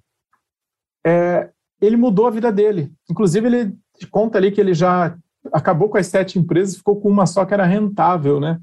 é, 1.05 1.51
ele 1.81 1.97
mudou 1.97 2.27
a 2.27 2.31
vida 2.31 2.51
dele. 2.51 2.93
Inclusive, 3.11 3.47
ele 3.47 3.79
conta 4.11 4.39
ali 4.39 4.51
que 4.51 4.61
ele 4.61 4.75
já 4.75 5.17
acabou 5.53 5.89
com 5.89 5.99
as 5.99 6.07
sete 6.07 6.39
empresas, 6.39 6.77
ficou 6.77 7.01
com 7.01 7.09
uma 7.09 7.27
só 7.27 7.45
que 7.45 7.55
era 7.55 7.65
rentável, 7.65 8.39
né? 8.39 8.61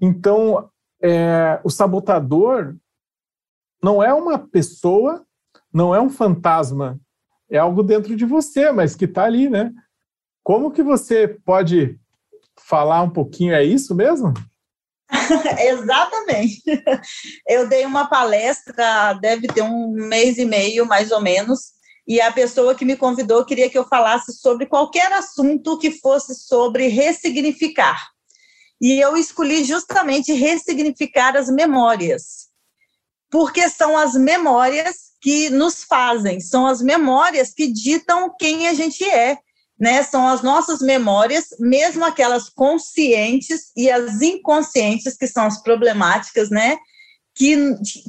Então, 0.00 0.68
é, 1.02 1.60
o 1.64 1.70
sabotador 1.70 2.76
não 3.82 4.02
é 4.02 4.12
uma 4.14 4.38
pessoa, 4.38 5.24
não 5.72 5.94
é 5.94 6.00
um 6.00 6.08
fantasma, 6.08 6.98
é 7.50 7.58
algo 7.58 7.82
dentro 7.82 8.16
de 8.16 8.24
você, 8.24 8.70
mas 8.72 8.94
que 8.94 9.04
está 9.04 9.24
ali, 9.24 9.48
né? 9.50 9.72
Como 10.42 10.70
que 10.70 10.82
você 10.82 11.28
pode 11.28 11.98
falar 12.56 13.02
um 13.02 13.10
pouquinho, 13.10 13.54
é 13.54 13.64
isso 13.64 13.94
mesmo? 13.94 14.32
Exatamente. 15.60 16.62
Eu 17.46 17.68
dei 17.68 17.84
uma 17.84 18.08
palestra, 18.08 19.14
deve 19.14 19.46
ter 19.48 19.62
um 19.62 19.90
mês 19.90 20.38
e 20.38 20.44
meio, 20.44 20.86
mais 20.86 21.10
ou 21.10 21.20
menos, 21.20 21.72
e 22.06 22.20
a 22.20 22.30
pessoa 22.30 22.74
que 22.74 22.84
me 22.84 22.96
convidou 22.96 23.44
queria 23.44 23.70
que 23.70 23.78
eu 23.78 23.86
falasse 23.86 24.32
sobre 24.32 24.66
qualquer 24.66 25.12
assunto 25.12 25.78
que 25.78 25.90
fosse 25.90 26.34
sobre 26.34 26.88
ressignificar. 26.88 28.08
E 28.80 29.00
eu 29.00 29.16
escolhi 29.16 29.64
justamente 29.64 30.32
ressignificar 30.32 31.36
as 31.36 31.48
memórias, 31.48 32.48
porque 33.30 33.68
são 33.68 33.96
as 33.96 34.14
memórias 34.14 35.12
que 35.20 35.48
nos 35.48 35.82
fazem, 35.82 36.38
são 36.40 36.66
as 36.66 36.82
memórias 36.82 37.52
que 37.54 37.66
ditam 37.66 38.34
quem 38.38 38.68
a 38.68 38.74
gente 38.74 39.02
é, 39.02 39.38
né, 39.80 40.02
são 40.02 40.28
as 40.28 40.42
nossas 40.42 40.80
memórias, 40.80 41.46
mesmo 41.58 42.04
aquelas 42.04 42.48
conscientes 42.48 43.72
e 43.76 43.90
as 43.90 44.20
inconscientes, 44.20 45.16
que 45.16 45.26
são 45.26 45.46
as 45.46 45.62
problemáticas, 45.62 46.50
né, 46.50 46.76
que, 47.34 47.56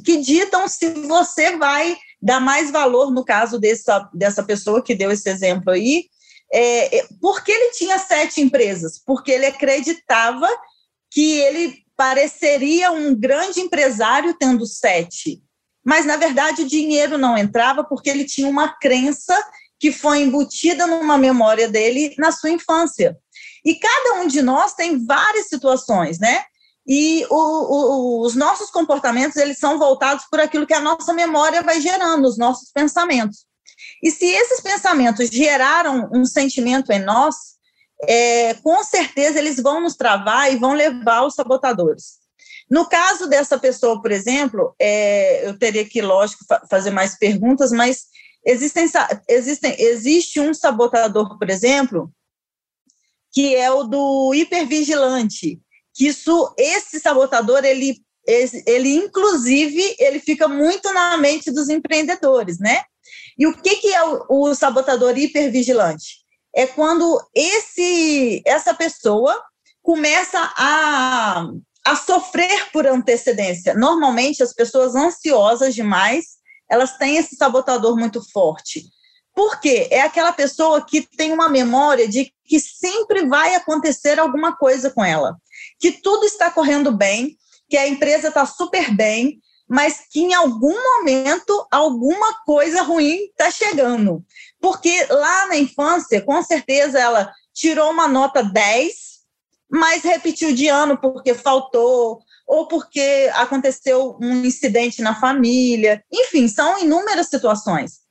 que 0.04 0.18
ditam 0.18 0.68
se 0.68 0.90
você 0.90 1.56
vai 1.56 1.96
dar 2.20 2.40
mais 2.40 2.70
valor, 2.70 3.10
no 3.10 3.24
caso 3.24 3.58
dessa, 3.58 4.08
dessa 4.12 4.42
pessoa 4.42 4.82
que 4.82 4.94
deu 4.94 5.10
esse 5.10 5.28
exemplo 5.28 5.70
aí, 5.70 6.04
é, 6.52 6.98
é, 6.98 7.06
porque 7.20 7.50
ele 7.50 7.72
tinha 7.72 7.98
sete 7.98 8.40
empresas? 8.40 9.00
Porque 9.04 9.30
ele 9.30 9.46
acreditava 9.46 10.48
que 11.10 11.38
ele 11.38 11.84
pareceria 11.96 12.92
um 12.92 13.14
grande 13.14 13.60
empresário 13.60 14.36
tendo 14.38 14.66
sete, 14.66 15.42
mas 15.84 16.04
na 16.04 16.16
verdade 16.16 16.62
o 16.62 16.68
dinheiro 16.68 17.16
não 17.16 17.38
entrava 17.38 17.82
porque 17.84 18.10
ele 18.10 18.24
tinha 18.24 18.48
uma 18.48 18.68
crença 18.68 19.34
que 19.78 19.92
foi 19.92 20.20
embutida 20.20 20.86
numa 20.86 21.16
memória 21.18 21.68
dele 21.68 22.14
na 22.18 22.32
sua 22.32 22.50
infância. 22.50 23.16
E 23.64 23.74
cada 23.74 24.20
um 24.20 24.26
de 24.26 24.42
nós 24.42 24.74
tem 24.74 25.04
várias 25.04 25.48
situações, 25.48 26.18
né? 26.18 26.44
E 26.86 27.26
o, 27.28 27.34
o, 27.34 28.20
os 28.22 28.36
nossos 28.36 28.70
comportamentos 28.70 29.36
eles 29.36 29.58
são 29.58 29.78
voltados 29.78 30.24
por 30.30 30.40
aquilo 30.40 30.66
que 30.66 30.74
a 30.74 30.80
nossa 30.80 31.12
memória 31.12 31.62
vai 31.62 31.80
gerando, 31.80 32.26
os 32.26 32.38
nossos 32.38 32.70
pensamentos. 32.70 33.44
E 34.02 34.10
se 34.10 34.26
esses 34.26 34.60
pensamentos 34.60 35.28
geraram 35.28 36.08
um 36.12 36.24
sentimento 36.24 36.92
em 36.92 37.04
nós, 37.04 37.34
é, 38.02 38.54
com 38.54 38.82
certeza 38.84 39.38
eles 39.38 39.60
vão 39.60 39.80
nos 39.80 39.96
travar 39.96 40.52
e 40.52 40.56
vão 40.56 40.74
levar 40.74 41.22
os 41.26 41.34
sabotadores. 41.34 42.18
No 42.70 42.88
caso 42.88 43.28
dessa 43.28 43.58
pessoa, 43.58 44.00
por 44.02 44.10
exemplo, 44.10 44.74
é, 44.78 45.48
eu 45.48 45.58
teria 45.58 45.84
que, 45.84 46.02
lógico, 46.02 46.44
fazer 46.68 46.90
mais 46.90 47.16
perguntas, 47.16 47.70
mas 47.70 48.06
existem, 48.44 48.86
existem, 49.28 49.76
existe 49.78 50.40
um 50.40 50.52
sabotador, 50.52 51.38
por 51.38 51.48
exemplo, 51.48 52.10
que 53.32 53.54
é 53.54 53.70
o 53.70 53.84
do 53.84 54.34
hipervigilante, 54.34 55.60
que 55.96 56.06
isso, 56.06 56.54
esse 56.58 57.00
sabotador, 57.00 57.64
ele, 57.64 57.96
ele 58.66 58.94
inclusive, 58.94 59.96
ele 59.98 60.20
fica 60.20 60.46
muito 60.46 60.92
na 60.92 61.16
mente 61.16 61.50
dos 61.50 61.70
empreendedores, 61.70 62.58
né? 62.58 62.82
E 63.38 63.46
o 63.46 63.56
que, 63.56 63.76
que 63.76 63.94
é 63.94 64.04
o, 64.04 64.26
o 64.28 64.54
sabotador 64.54 65.16
hipervigilante? 65.16 66.18
É 66.54 66.66
quando 66.66 67.20
esse, 67.34 68.42
essa 68.46 68.74
pessoa 68.74 69.42
começa 69.82 70.38
a, 70.56 71.46
a 71.84 71.96
sofrer 71.96 72.70
por 72.72 72.86
antecedência. 72.86 73.74
Normalmente, 73.74 74.42
as 74.42 74.52
pessoas 74.52 74.94
ansiosas 74.94 75.74
demais, 75.74 76.36
elas 76.70 76.96
têm 76.98 77.16
esse 77.16 77.36
sabotador 77.36 77.96
muito 77.96 78.22
forte. 78.32 78.84
Por 79.34 79.60
quê? 79.60 79.86
É 79.90 80.00
aquela 80.00 80.32
pessoa 80.32 80.84
que 80.84 81.02
tem 81.16 81.32
uma 81.32 81.48
memória 81.48 82.08
de 82.08 82.32
que 82.44 82.58
sempre 82.58 83.26
vai 83.26 83.54
acontecer 83.54 84.18
alguma 84.18 84.56
coisa 84.56 84.90
com 84.90 85.04
ela, 85.04 85.36
que 85.78 85.92
tudo 85.92 86.24
está 86.24 86.50
correndo 86.50 86.92
bem, 86.92 87.36
que 87.68 87.76
a 87.76 87.88
empresa 87.88 88.28
está 88.28 88.46
super 88.46 88.94
bem, 88.94 89.40
mas 89.68 90.02
que 90.10 90.20
em 90.20 90.34
algum 90.34 90.74
momento 90.74 91.66
alguma 91.70 92.34
coisa 92.44 92.82
ruim 92.82 93.24
está 93.24 93.50
chegando. 93.50 94.24
Porque 94.60 95.06
lá 95.10 95.46
na 95.46 95.56
infância, 95.56 96.20
com 96.22 96.40
certeza, 96.42 96.98
ela 96.98 97.32
tirou 97.52 97.90
uma 97.90 98.06
nota 98.06 98.42
10, 98.42 98.94
mas 99.68 100.04
repetiu 100.04 100.54
de 100.54 100.68
ano 100.68 100.96
porque 100.96 101.34
faltou, 101.34 102.20
ou 102.46 102.68
porque 102.68 103.28
aconteceu 103.34 104.16
um 104.22 104.44
incidente 104.44 105.02
na 105.02 105.18
família. 105.18 106.04
Enfim, 106.12 106.46
são 106.46 106.78
inúmeras 106.78 107.28
situações. 107.28 108.06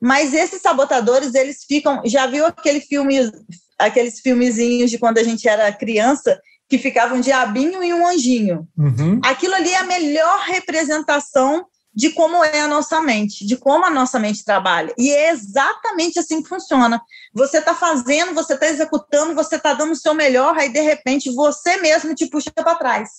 Mas 0.00 0.32
esses 0.32 0.62
sabotadores, 0.62 1.34
eles 1.34 1.64
ficam. 1.64 2.02
Já 2.04 2.26
viu 2.26 2.46
aquele 2.46 2.80
filme, 2.80 3.30
aqueles 3.78 4.20
filmezinhos 4.20 4.90
de 4.90 4.98
quando 4.98 5.18
a 5.18 5.22
gente 5.22 5.46
era 5.46 5.72
criança, 5.72 6.40
que 6.68 6.78
ficava 6.78 7.14
um 7.14 7.20
diabinho 7.20 7.82
e 7.82 7.92
um 7.92 8.06
anjinho? 8.06 8.68
Uhum. 8.76 9.20
Aquilo 9.24 9.54
ali 9.54 9.70
é 9.70 9.78
a 9.78 9.84
melhor 9.84 10.40
representação 10.40 11.66
de 11.94 12.10
como 12.10 12.42
é 12.42 12.60
a 12.60 12.68
nossa 12.68 13.00
mente, 13.00 13.46
de 13.46 13.56
como 13.56 13.84
a 13.84 13.90
nossa 13.90 14.18
mente 14.18 14.44
trabalha. 14.44 14.92
E 14.98 15.10
é 15.10 15.30
exatamente 15.30 16.18
assim 16.18 16.42
que 16.42 16.48
funciona. 16.48 17.00
Você 17.32 17.58
está 17.58 17.74
fazendo, 17.74 18.34
você 18.34 18.54
está 18.54 18.66
executando, 18.66 19.34
você 19.34 19.56
está 19.56 19.74
dando 19.74 19.92
o 19.92 19.96
seu 19.96 20.12
melhor, 20.12 20.58
aí 20.58 20.72
de 20.72 20.80
repente 20.80 21.30
você 21.30 21.76
mesmo 21.76 22.14
te 22.14 22.26
puxa 22.26 22.50
para 22.50 22.74
trás. 22.74 23.10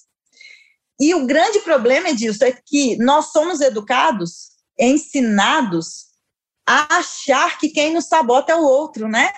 E 0.99 1.13
o 1.13 1.25
grande 1.25 1.59
problema 1.59 2.13
disso 2.13 2.43
é 2.43 2.51
que 2.51 2.97
nós 2.97 3.31
somos 3.31 3.61
educados, 3.61 4.49
ensinados 4.77 6.05
a 6.67 6.97
achar 6.97 7.57
que 7.57 7.69
quem 7.69 7.93
nos 7.93 8.05
sabota 8.05 8.51
é 8.51 8.55
o 8.55 8.63
outro, 8.63 9.07
né? 9.07 9.31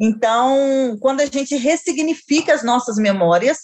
Então, 0.00 0.96
quando 1.00 1.20
a 1.20 1.26
gente 1.26 1.56
ressignifica 1.56 2.54
as 2.54 2.62
nossas 2.62 2.96
memórias, 2.96 3.58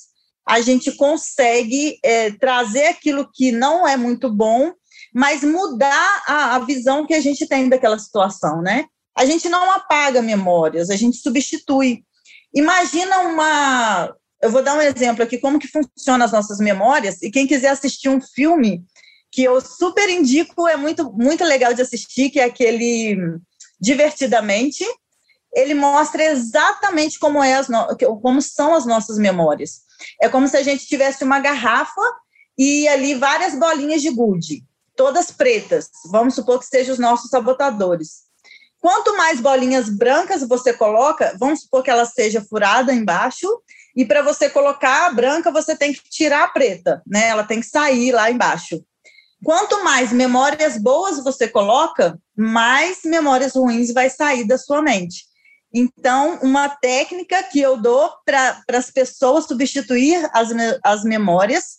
a 0.47 0.61
gente 0.61 0.93
consegue 0.93 1.99
é, 2.03 2.31
trazer 2.33 2.87
aquilo 2.87 3.29
que 3.33 3.53
não 3.53 3.87
é 3.87 3.97
muito 3.97 4.31
bom, 4.31 4.73
mas 5.15 5.43
mudar 5.43 6.23
a, 6.27 6.57
a 6.57 6.59
visão 6.59 7.07
que 7.07 7.15
a 7.15 7.21
gente 7.21 7.47
tem 7.47 7.69
daquela 7.69 7.99
situação, 7.99 8.61
né? 8.61 8.85
A 9.17 9.25
gente 9.25 9.49
não 9.49 9.71
apaga 9.71 10.21
memórias, 10.21 10.91
a 10.91 10.97
gente 10.97 11.19
substitui. 11.19 12.03
Imagina 12.53 13.21
uma. 13.21 14.15
Eu 14.43 14.51
vou 14.51 14.63
dar 14.63 14.77
um 14.77 14.83
exemplo 14.83 15.23
aqui, 15.23 15.39
como 15.39 15.59
que 15.59 15.69
funciona 15.69 16.25
as 16.25 16.33
nossas 16.33 16.59
memórias, 16.59 17.23
e 17.23 17.31
quem 17.31 17.47
quiser 17.47 17.69
assistir 17.69 18.09
um 18.09 18.21
filme 18.21 18.85
que 19.31 19.43
eu 19.43 19.61
super 19.61 20.09
indico, 20.09 20.69
é 20.69 20.77
muito, 20.77 21.13
muito 21.13 21.45
legal 21.45 21.73
de 21.73 21.83
assistir, 21.83 22.31
que 22.31 22.41
é 22.41 22.45
aquele 22.45 23.41
Divertidamente. 23.81 24.85
Ele 25.55 25.75
mostra 25.75 26.25
exatamente 26.25 27.19
como, 27.19 27.43
é 27.43 27.55
as 27.55 27.69
no... 27.69 27.87
como 28.21 28.43
são 28.43 28.75
as 28.75 28.85
nossas 28.85 29.19
memórias. 29.19 29.83
É 30.21 30.29
como 30.29 30.49
se 30.49 30.57
a 30.57 30.63
gente 30.63 30.87
tivesse 30.87 31.23
uma 31.23 31.39
garrafa 31.41 32.03
e 32.59 32.89
ali 32.89 33.15
várias 33.15 33.55
bolinhas 33.59 34.03
de 34.03 34.11
gude, 34.11 34.65
todas 34.97 35.31
pretas. 35.31 35.89
Vamos 36.11 36.35
supor 36.35 36.59
que 36.59 36.67
sejam 36.67 36.93
os 36.93 36.99
nossos 36.99 37.31
sabotadores. 37.31 38.25
Quanto 38.81 39.17
mais 39.17 39.41
bolinhas 39.41 39.89
brancas 39.89 40.47
você 40.47 40.73
coloca, 40.73 41.35
vamos 41.39 41.63
supor 41.63 41.83
que 41.83 41.91
ela 41.91 42.05
seja 42.05 42.43
furada 42.43 42.93
embaixo, 42.93 43.49
e 43.97 44.05
para 44.05 44.23
você 44.23 44.51
colocar 44.51 45.07
a 45.07 45.11
branca, 45.11 45.51
você 45.51 45.75
tem 45.75 45.93
que 45.93 46.03
tirar 46.11 46.45
a 46.45 46.49
preta, 46.49 47.01
né? 47.07 47.29
Ela 47.29 47.45
tem 47.45 47.61
que 47.61 47.67
sair 47.67 48.13
lá 48.13 48.31
embaixo. 48.31 48.85
Quanto 49.43 49.85
mais 49.85 50.13
memórias 50.13 50.77
boas 50.77 51.23
você 51.23 51.47
coloca, 51.47 52.19
mais 52.37 53.01
memórias 53.05 53.55
ruins 53.55 53.93
vai 53.93 54.11
sair 54.11 54.47
da 54.47 54.59
sua 54.59 54.83
mente. 54.83 55.25
Então, 55.75 56.39
uma 56.41 56.69
técnica 56.69 57.43
que 57.43 57.61
eu 57.61 57.77
dou 57.77 58.09
para 58.25 58.63
as 58.71 58.93
pessoas 58.93 59.47
substituir 59.47 60.25
as, 60.33 60.51
as 60.85 61.03
memórias 61.03 61.79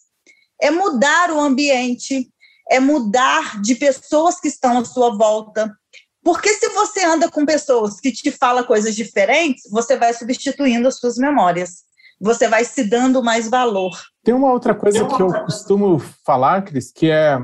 é 0.62 0.69
mudar 0.69 1.31
o 1.31 1.39
ambiente, 1.39 2.29
é 2.69 2.77
mudar 2.77 3.62
de 3.62 3.73
pessoas 3.75 4.39
que 4.39 4.49
estão 4.49 4.79
à 4.79 4.84
sua 4.86 5.15
volta. 5.15 5.73
Porque 6.21 6.49
se 6.49 6.67
você 6.69 7.05
anda 7.05 7.31
com 7.31 7.45
pessoas 7.45 7.99
que 8.01 8.12
te 8.12 8.31
falam 8.31 8.65
coisas 8.65 8.95
diferentes, 8.95 9.63
você 9.71 9.95
vai 9.95 10.13
substituindo 10.13 10.88
as 10.89 10.97
suas 10.97 11.15
memórias. 11.15 11.86
Você 12.19 12.49
vai 12.49 12.65
se 12.65 12.84
dando 12.84 13.23
mais 13.23 13.49
valor. 13.49 13.97
Tem 14.23 14.34
uma 14.34 14.51
outra 14.51 14.75
coisa 14.75 15.05
que 15.05 15.21
eu 15.21 15.31
costumo 15.45 15.99
falar, 16.25 16.63
Cris, 16.63 16.91
que 16.91 17.10
é 17.10 17.38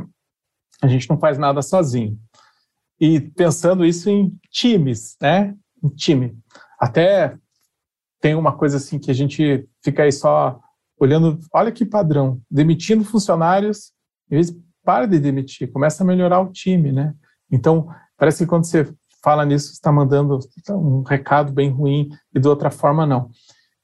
a 0.82 0.88
gente 0.88 1.10
não 1.10 1.20
faz 1.20 1.38
nada 1.38 1.62
sozinho. 1.62 2.18
E 3.00 3.22
pensando 3.22 3.86
isso 3.86 4.10
em 4.10 4.36
times, 4.52 5.16
né? 5.22 5.56
Em 5.84 5.90
time. 5.90 6.38
Até 6.80 7.38
tem 8.20 8.36
uma 8.36 8.56
coisa 8.56 8.78
assim 8.78 9.00
que 9.00 9.10
a 9.10 9.14
gente 9.14 9.68
fica 9.84 10.04
aí 10.04 10.12
só 10.12 10.60
olhando, 11.00 11.40
olha 11.52 11.72
que 11.72 11.84
padrão, 11.84 12.40
demitindo 12.50 13.04
funcionários, 13.04 13.92
em 14.30 14.36
vez 14.36 14.52
de 14.52 14.62
para 14.84 15.06
de 15.06 15.20
demitir, 15.20 15.72
começa 15.72 16.04
a 16.04 16.06
melhorar 16.06 16.40
o 16.40 16.52
time, 16.52 16.92
né? 16.92 17.14
Então, 17.52 17.88
parece 18.18 18.44
que 18.44 18.50
quando 18.50 18.66
você 18.66 18.92
fala 19.24 19.46
nisso, 19.46 19.72
está 19.72 19.92
mandando 19.92 20.40
um 20.70 21.04
recado 21.04 21.52
bem 21.52 21.70
ruim 21.70 22.10
e 22.34 22.40
de 22.40 22.48
outra 22.48 22.72
forma 22.72 23.06
não. 23.06 23.30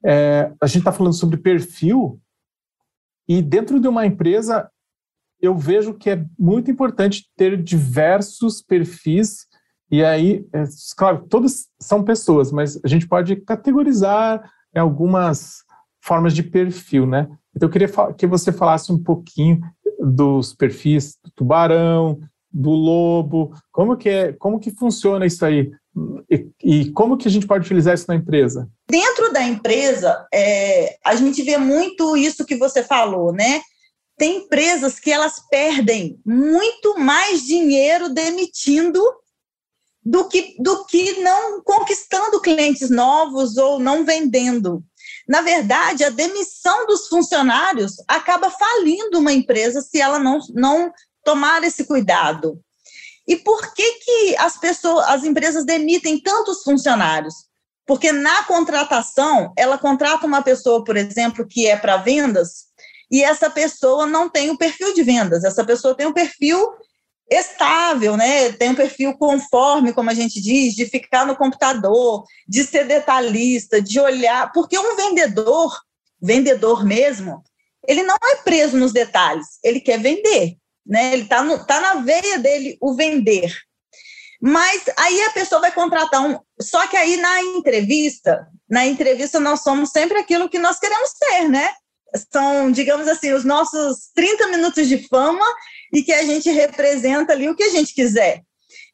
É, 0.03 0.51
a 0.61 0.67
gente 0.67 0.79
está 0.79 0.91
falando 0.91 1.13
sobre 1.13 1.37
perfil 1.37 2.19
e 3.27 3.41
dentro 3.41 3.79
de 3.79 3.87
uma 3.87 4.05
empresa 4.05 4.69
eu 5.39 5.55
vejo 5.55 5.93
que 5.93 6.09
é 6.09 6.25
muito 6.37 6.71
importante 6.71 7.29
ter 7.35 7.61
diversos 7.61 8.61
perfis, 8.61 9.46
e 9.89 10.03
aí, 10.03 10.45
é, 10.53 10.63
claro, 10.95 11.25
todos 11.29 11.67
são 11.79 12.03
pessoas, 12.03 12.51
mas 12.51 12.79
a 12.83 12.87
gente 12.87 13.07
pode 13.07 13.35
categorizar 13.37 14.51
algumas 14.75 15.63
formas 16.01 16.33
de 16.33 16.43
perfil, 16.43 17.05
né? 17.05 17.27
Então, 17.55 17.67
eu 17.67 17.71
queria 17.71 17.89
que 18.17 18.27
você 18.27 18.51
falasse 18.51 18.91
um 18.91 19.01
pouquinho 19.01 19.61
dos 19.99 20.53
perfis 20.53 21.17
do 21.23 21.31
tubarão, 21.35 22.19
do 22.51 22.69
lobo, 22.69 23.53
como 23.71 23.97
que 23.97 24.09
é, 24.09 24.33
como 24.33 24.59
que 24.59 24.71
funciona 24.71 25.25
isso 25.25 25.45
aí 25.45 25.71
e, 26.29 26.47
e 26.63 26.91
como 26.91 27.17
que 27.17 27.27
a 27.27 27.31
gente 27.31 27.47
pode 27.47 27.65
utilizar 27.65 27.93
isso 27.93 28.05
na 28.07 28.15
empresa? 28.15 28.69
Dentro 28.87 29.33
da 29.33 29.43
empresa, 29.43 30.25
é, 30.33 30.97
a 31.03 31.15
gente 31.15 31.41
vê 31.41 31.57
muito 31.57 32.15
isso 32.15 32.45
que 32.45 32.55
você 32.55 32.83
falou, 32.83 33.33
né? 33.33 33.61
tem 34.17 34.37
empresas 34.37 34.99
que 34.99 35.11
elas 35.11 35.39
perdem 35.49 36.19
muito 36.25 36.99
mais 36.99 37.43
dinheiro 37.43 38.09
demitindo 38.09 38.99
do 40.07 40.29
que, 40.29 40.55
do 40.57 40.85
que 40.85 41.19
não 41.19 41.61
conquistando 41.61 42.39
clientes 42.39 42.89
novos 42.89 43.57
ou 43.57 43.77
não 43.77 44.05
vendendo. 44.05 44.81
Na 45.27 45.41
verdade, 45.41 46.05
a 46.05 46.09
demissão 46.09 46.87
dos 46.87 47.09
funcionários 47.09 47.95
acaba 48.07 48.49
falindo 48.49 49.19
uma 49.19 49.33
empresa 49.33 49.81
se 49.81 49.99
ela 49.99 50.17
não, 50.17 50.39
não 50.53 50.93
tomar 51.25 51.61
esse 51.65 51.83
cuidado. 51.83 52.57
E 53.27 53.35
por 53.35 53.73
que, 53.73 53.99
que 53.99 54.37
as 54.37 54.57
pessoas, 54.57 55.05
as 55.09 55.25
empresas 55.25 55.65
demitem 55.65 56.21
tantos 56.21 56.63
funcionários? 56.63 57.33
Porque 57.85 58.13
na 58.13 58.43
contratação, 58.45 59.51
ela 59.57 59.77
contrata 59.77 60.25
uma 60.25 60.41
pessoa, 60.41 60.85
por 60.85 60.95
exemplo, 60.95 61.45
que 61.45 61.67
é 61.67 61.75
para 61.75 61.97
vendas, 61.97 62.67
e 63.11 63.21
essa 63.21 63.49
pessoa 63.49 64.05
não 64.05 64.29
tem 64.29 64.51
o 64.51 64.57
perfil 64.57 64.93
de 64.93 65.03
vendas, 65.03 65.43
essa 65.43 65.65
pessoa 65.65 65.95
tem 65.95 66.07
um 66.07 66.13
perfil 66.13 66.65
estável, 67.29 68.15
né? 68.15 68.51
Tem 68.53 68.69
um 68.69 68.75
perfil 68.75 69.17
conforme, 69.17 69.93
como 69.93 70.09
a 70.09 70.13
gente 70.13 70.41
diz, 70.41 70.73
de 70.73 70.85
ficar 70.85 71.25
no 71.25 71.35
computador, 71.35 72.23
de 72.47 72.63
ser 72.63 72.85
detalhista, 72.85 73.81
de 73.81 73.99
olhar, 73.99 74.51
porque 74.53 74.77
um 74.77 74.95
vendedor, 74.95 75.77
vendedor 76.21 76.85
mesmo, 76.85 77.43
ele 77.87 78.03
não 78.03 78.15
é 78.15 78.35
preso 78.37 78.77
nos 78.77 78.93
detalhes, 78.93 79.59
ele 79.63 79.79
quer 79.79 79.99
vender, 79.99 80.55
né? 80.85 81.13
Ele 81.13 81.25
tá, 81.25 81.43
no, 81.43 81.65
tá 81.65 81.79
na 81.79 81.95
veia 81.95 82.39
dele 82.39 82.77
o 82.81 82.93
vender. 82.93 83.53
Mas 84.41 84.83
aí 84.97 85.21
a 85.23 85.31
pessoa 85.31 85.61
vai 85.61 85.71
contratar 85.71 86.21
um. 86.21 86.39
Só 86.61 86.85
que 86.87 86.95
aí 86.95 87.17
na 87.17 87.41
entrevista, 87.41 88.47
na 88.69 88.85
entrevista 88.85 89.39
nós 89.39 89.63
somos 89.63 89.89
sempre 89.89 90.17
aquilo 90.17 90.49
que 90.49 90.59
nós 90.59 90.79
queremos 90.79 91.09
ser, 91.11 91.49
né? 91.49 91.71
São, 92.31 92.71
digamos 92.71 93.07
assim, 93.07 93.33
os 93.33 93.43
nossos 93.43 94.11
30 94.13 94.47
minutos 94.47 94.87
de 94.87 95.07
fama 95.07 95.45
e 95.93 96.03
que 96.03 96.13
a 96.13 96.23
gente 96.23 96.49
representa 96.49 97.33
ali 97.33 97.49
o 97.49 97.55
que 97.55 97.63
a 97.63 97.69
gente 97.69 97.93
quiser. 97.93 98.41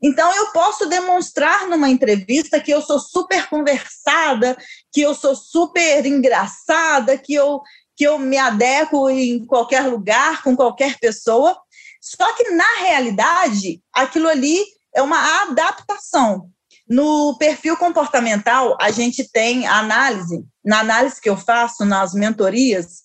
Então, 0.02 0.36
eu 0.36 0.48
posso 0.48 0.86
demonstrar 0.88 1.68
numa 1.68 1.90
entrevista 1.90 2.60
que 2.60 2.72
eu 2.72 2.82
sou 2.82 3.00
super 3.00 3.48
conversada, 3.48 4.58
que 4.92 5.02
eu 5.02 5.16
sou 5.16 5.34
super 5.34 6.06
engraçada, 6.06 7.18
que 7.18 7.34
eu, 7.34 7.62
que 7.96 8.04
eu 8.04 8.20
me 8.20 8.38
adequo 8.38 9.10
em 9.10 9.46
qualquer 9.46 9.88
lugar, 9.88 10.44
com 10.44 10.58
qualquer 10.58 11.00
pessoa. 11.00 11.58
Só 12.02 12.34
que, 12.34 12.52
na 12.52 12.80
realidade, 12.80 13.82
aquilo 13.94 14.28
ali 14.28 14.62
é 14.94 15.02
uma 15.02 15.44
adaptação. 15.44 16.50
No 16.88 17.38
perfil 17.38 17.78
comportamental, 17.78 18.78
a 18.82 18.92
gente 18.92 19.32
tem 19.32 19.66
análise, 19.66 20.44
na 20.64 20.82
análise 20.82 21.22
que 21.22 21.30
eu 21.30 21.38
faço 21.38 21.86
nas 21.86 22.14
mentorias, 22.14 23.04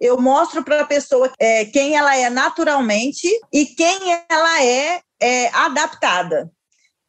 eu 0.00 0.20
mostro 0.20 0.64
para 0.64 0.80
a 0.80 0.86
pessoa 0.86 1.30
é, 1.38 1.66
quem 1.66 1.94
ela 1.94 2.16
é 2.16 2.30
naturalmente 2.30 3.28
e 3.52 3.66
quem 3.66 3.98
ela 4.28 4.64
é, 4.64 5.02
é 5.20 5.48
adaptada. 5.48 6.50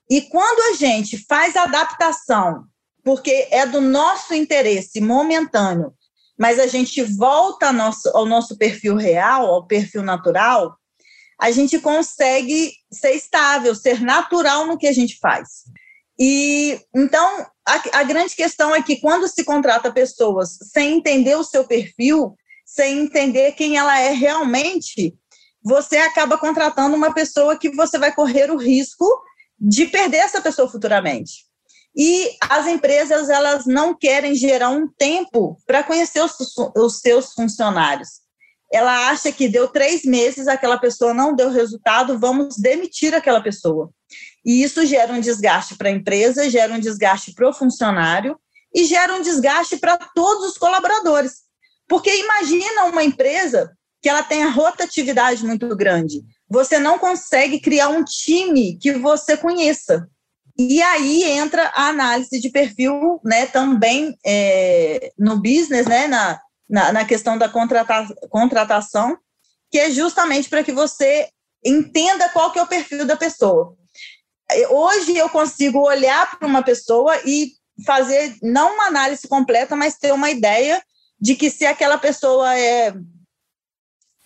E 0.09 0.21
quando 0.23 0.73
a 0.73 0.77
gente 0.77 1.17
faz 1.25 1.55
adaptação, 1.55 2.65
porque 3.03 3.47
é 3.49 3.65
do 3.65 3.79
nosso 3.79 4.33
interesse 4.33 4.99
momentâneo, 4.99 5.93
mas 6.37 6.59
a 6.59 6.67
gente 6.67 7.01
volta 7.01 7.67
ao 7.67 7.73
nosso, 7.73 8.09
ao 8.09 8.25
nosso 8.25 8.57
perfil 8.57 8.95
real, 8.95 9.45
ao 9.45 9.65
perfil 9.65 10.03
natural, 10.03 10.75
a 11.39 11.49
gente 11.49 11.79
consegue 11.79 12.73
ser 12.91 13.11
estável, 13.11 13.73
ser 13.73 14.01
natural 14.01 14.67
no 14.67 14.77
que 14.77 14.87
a 14.87 14.91
gente 14.91 15.17
faz. 15.17 15.63
E 16.19 16.79
então 16.93 17.47
a, 17.65 17.99
a 17.99 18.03
grande 18.03 18.35
questão 18.35 18.75
é 18.75 18.83
que 18.83 18.99
quando 18.99 19.27
se 19.27 19.43
contrata 19.43 19.91
pessoas 19.91 20.57
sem 20.71 20.97
entender 20.97 21.35
o 21.35 21.43
seu 21.43 21.63
perfil, 21.63 22.35
sem 22.73 22.99
entender 22.99 23.51
quem 23.51 23.75
ela 23.75 23.99
é 23.99 24.11
realmente, 24.11 25.13
você 25.61 25.97
acaba 25.97 26.37
contratando 26.37 26.95
uma 26.95 27.13
pessoa 27.13 27.57
que 27.57 27.69
você 27.69 27.99
vai 27.99 28.15
correr 28.15 28.49
o 28.49 28.55
risco 28.55 29.05
de 29.59 29.85
perder 29.87 30.19
essa 30.19 30.41
pessoa 30.41 30.69
futuramente. 30.69 31.45
E 31.93 32.29
as 32.49 32.67
empresas 32.67 33.29
elas 33.29 33.65
não 33.65 33.93
querem 33.93 34.33
gerar 34.35 34.69
um 34.69 34.87
tempo 34.87 35.57
para 35.67 35.83
conhecer 35.83 36.21
os, 36.21 36.33
os, 36.77 36.99
seus 37.01 37.33
funcionários. 37.33 38.21
Ela 38.71 39.09
acha 39.09 39.33
que 39.33 39.49
deu 39.49 39.67
três 39.67 40.05
meses, 40.05 40.47
aquela 40.47 40.77
pessoa 40.77 41.13
não 41.13 41.35
deu 41.35 41.49
resultado, 41.49 42.17
vamos 42.17 42.55
demitir 42.55 43.13
aquela 43.13 43.41
pessoa. 43.41 43.91
E 44.45 44.63
isso 44.63 44.85
gera 44.85 45.11
um 45.11 45.19
desgaste 45.19 45.75
para 45.75 45.89
a 45.89 45.91
empresa, 45.91 46.49
gera 46.49 46.73
um 46.73 46.79
desgaste 46.79 47.33
para 47.33 47.49
o 47.49 47.53
funcionário 47.53 48.39
e 48.73 48.85
gera 48.85 49.13
um 49.13 49.21
desgaste 49.21 49.75
para 49.75 49.97
todos 49.97 50.51
os 50.51 50.57
colaboradores. 50.57 51.50
Porque 51.91 52.09
imagina 52.09 52.85
uma 52.85 53.03
empresa 53.03 53.69
que 54.01 54.07
ela 54.07 54.23
tem 54.23 54.45
a 54.45 54.49
rotatividade 54.49 55.43
muito 55.43 55.75
grande. 55.75 56.21
Você 56.49 56.79
não 56.79 56.97
consegue 56.97 57.59
criar 57.59 57.89
um 57.89 58.01
time 58.01 58.77
que 58.77 58.93
você 58.93 59.35
conheça. 59.35 60.07
E 60.57 60.81
aí 60.81 61.23
entra 61.23 61.69
a 61.75 61.89
análise 61.89 62.39
de 62.39 62.49
perfil, 62.49 63.19
né, 63.25 63.45
também 63.45 64.17
é, 64.25 65.11
no 65.19 65.35
business, 65.35 65.85
né, 65.85 66.07
na, 66.07 66.39
na, 66.69 66.93
na 66.93 67.05
questão 67.05 67.37
da 67.37 67.49
contrata, 67.49 68.07
contratação, 68.29 69.17
que 69.69 69.77
é 69.77 69.91
justamente 69.91 70.47
para 70.47 70.63
que 70.63 70.71
você 70.71 71.27
entenda 71.65 72.29
qual 72.29 72.53
que 72.53 72.59
é 72.59 72.63
o 72.63 72.67
perfil 72.67 73.05
da 73.05 73.17
pessoa. 73.17 73.75
Hoje 74.69 75.17
eu 75.17 75.27
consigo 75.27 75.79
olhar 75.79 76.39
para 76.39 76.47
uma 76.47 76.63
pessoa 76.63 77.19
e 77.25 77.51
fazer 77.85 78.33
não 78.41 78.75
uma 78.75 78.85
análise 78.85 79.27
completa, 79.27 79.75
mas 79.75 79.97
ter 79.97 80.13
uma 80.13 80.31
ideia 80.31 80.81
de 81.21 81.35
que 81.35 81.51
se 81.51 81.65
aquela 81.65 81.97
pessoa 81.97 82.57
é, 82.57 82.93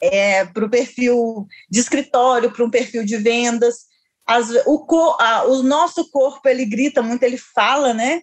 é 0.02 0.46
para 0.46 0.66
o 0.66 0.70
perfil 0.70 1.46
de 1.70 1.80
escritório, 1.80 2.52
para 2.52 2.64
um 2.64 2.70
perfil 2.70 3.04
de 3.04 3.18
vendas, 3.18 3.86
as, 4.26 4.50
o, 4.66 4.86
a, 5.20 5.44
o 5.46 5.62
nosso 5.62 6.10
corpo 6.10 6.48
ele 6.48 6.66
grita 6.66 7.02
muito, 7.02 7.24
ele 7.24 7.38
fala, 7.38 7.94
né? 7.94 8.22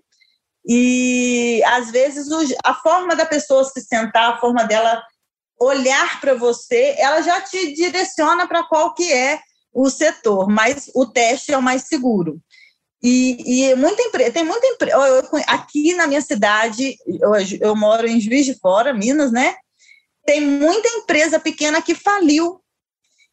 E 0.67 1.63
às 1.67 1.91
vezes 1.91 2.29
a 2.65 2.75
forma 2.75 3.15
da 3.15 3.27
pessoa 3.27 3.65
se 3.65 3.81
sentar, 3.81 4.33
a 4.33 4.39
forma 4.39 4.65
dela 4.65 5.03
olhar 5.61 6.21
para 6.21 6.35
você, 6.35 6.95
ela 6.99 7.21
já 7.21 7.41
te 7.41 7.75
direciona 7.75 8.47
para 8.49 8.65
qual 8.65 8.95
que 8.95 9.13
é 9.13 9.41
o 9.73 9.89
setor, 9.89 10.49
mas 10.49 10.91
o 10.95 11.07
teste 11.07 11.53
é 11.53 11.59
o 11.59 11.63
mais 11.63 11.83
seguro. 11.83 12.41
E, 13.03 13.71
e 13.71 13.75
muita 13.75 14.01
empresa, 14.03 14.31
tem 14.31 14.45
muita 14.45 14.67
empresa. 14.67 15.29
Aqui 15.49 15.95
na 15.95 16.07
minha 16.07 16.21
cidade, 16.21 16.97
eu, 17.07 17.33
eu 17.61 17.77
moro 17.77 18.07
em 18.07 18.21
Juiz 18.21 18.47
de 18.47 18.55
Fora, 18.55 18.95
Minas, 18.95 19.33
né? 19.33 19.57
Tem 20.25 20.41
muita 20.41 20.89
empresa 20.89 21.41
pequena 21.41 21.83
que 21.83 21.95
faliu. 21.95 22.61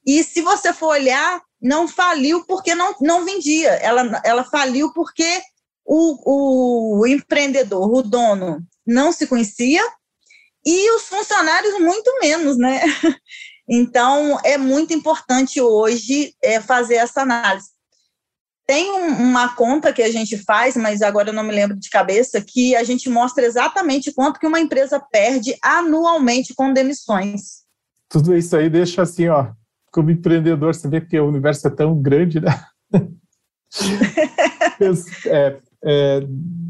E 0.05 0.23
se 0.23 0.41
você 0.41 0.73
for 0.73 0.88
olhar, 0.88 1.39
não 1.62 1.88
faliu 1.88 2.43
porque 2.45 2.73
não, 2.73 2.95
não 2.99 3.25
vendia. 3.25 3.73
Ela, 3.73 4.21
ela 4.25 4.43
faliu 4.43 4.91
porque 4.93 5.41
o, 5.86 7.01
o 7.01 7.08
empreendedor, 7.08 7.93
o 7.93 8.01
dono, 8.01 8.60
não 8.86 9.12
se 9.12 9.27
conhecia 9.27 9.84
e 10.65 10.91
os 10.95 11.03
funcionários 11.03 11.79
muito 11.79 12.19
menos, 12.19 12.58
né? 12.58 12.82
Então, 13.71 14.39
é 14.43 14.58
muito 14.58 14.95
importante 14.95 15.62
hoje 15.62 16.34
é, 16.41 16.60
fazer 16.60 16.95
essa 16.95 17.21
análise. 17.21 17.69
Tem 18.69 18.91
um, 18.91 19.23
uma 19.23 19.55
conta 19.55 19.91
que 19.91 20.03
a 20.03 20.12
gente 20.12 20.38
faz, 20.38 20.77
mas 20.77 21.01
agora 21.01 21.29
eu 21.29 21.34
não 21.34 21.41
me 21.41 21.51
lembro 21.51 21.75
de 21.75 21.89
cabeça, 21.89 22.39
que 22.39 22.75
a 22.75 22.84
gente 22.84 23.10
mostra 23.10 23.43
exatamente 23.43 24.13
quanto 24.13 24.39
que 24.39 24.45
uma 24.45 24.60
empresa 24.60 25.03
perde 25.12 25.55
anualmente 25.60 26.53
com 26.53 26.71
demissões. 26.71 27.63
Tudo 28.08 28.38
isso 28.38 28.55
aí 28.55 28.69
deixa 28.69 29.01
assim, 29.01 29.27
ó, 29.27 29.47
como 29.91 30.12
empreendedor, 30.12 30.75
você 30.75 30.88
vê 30.88 31.01
que 31.01 31.19
o 31.19 31.27
universo 31.27 31.67
é 31.67 31.71
tão 31.71 31.99
grande, 31.99 32.39
né? 32.39 32.63
é, 35.25 35.58
é, 35.84 36.19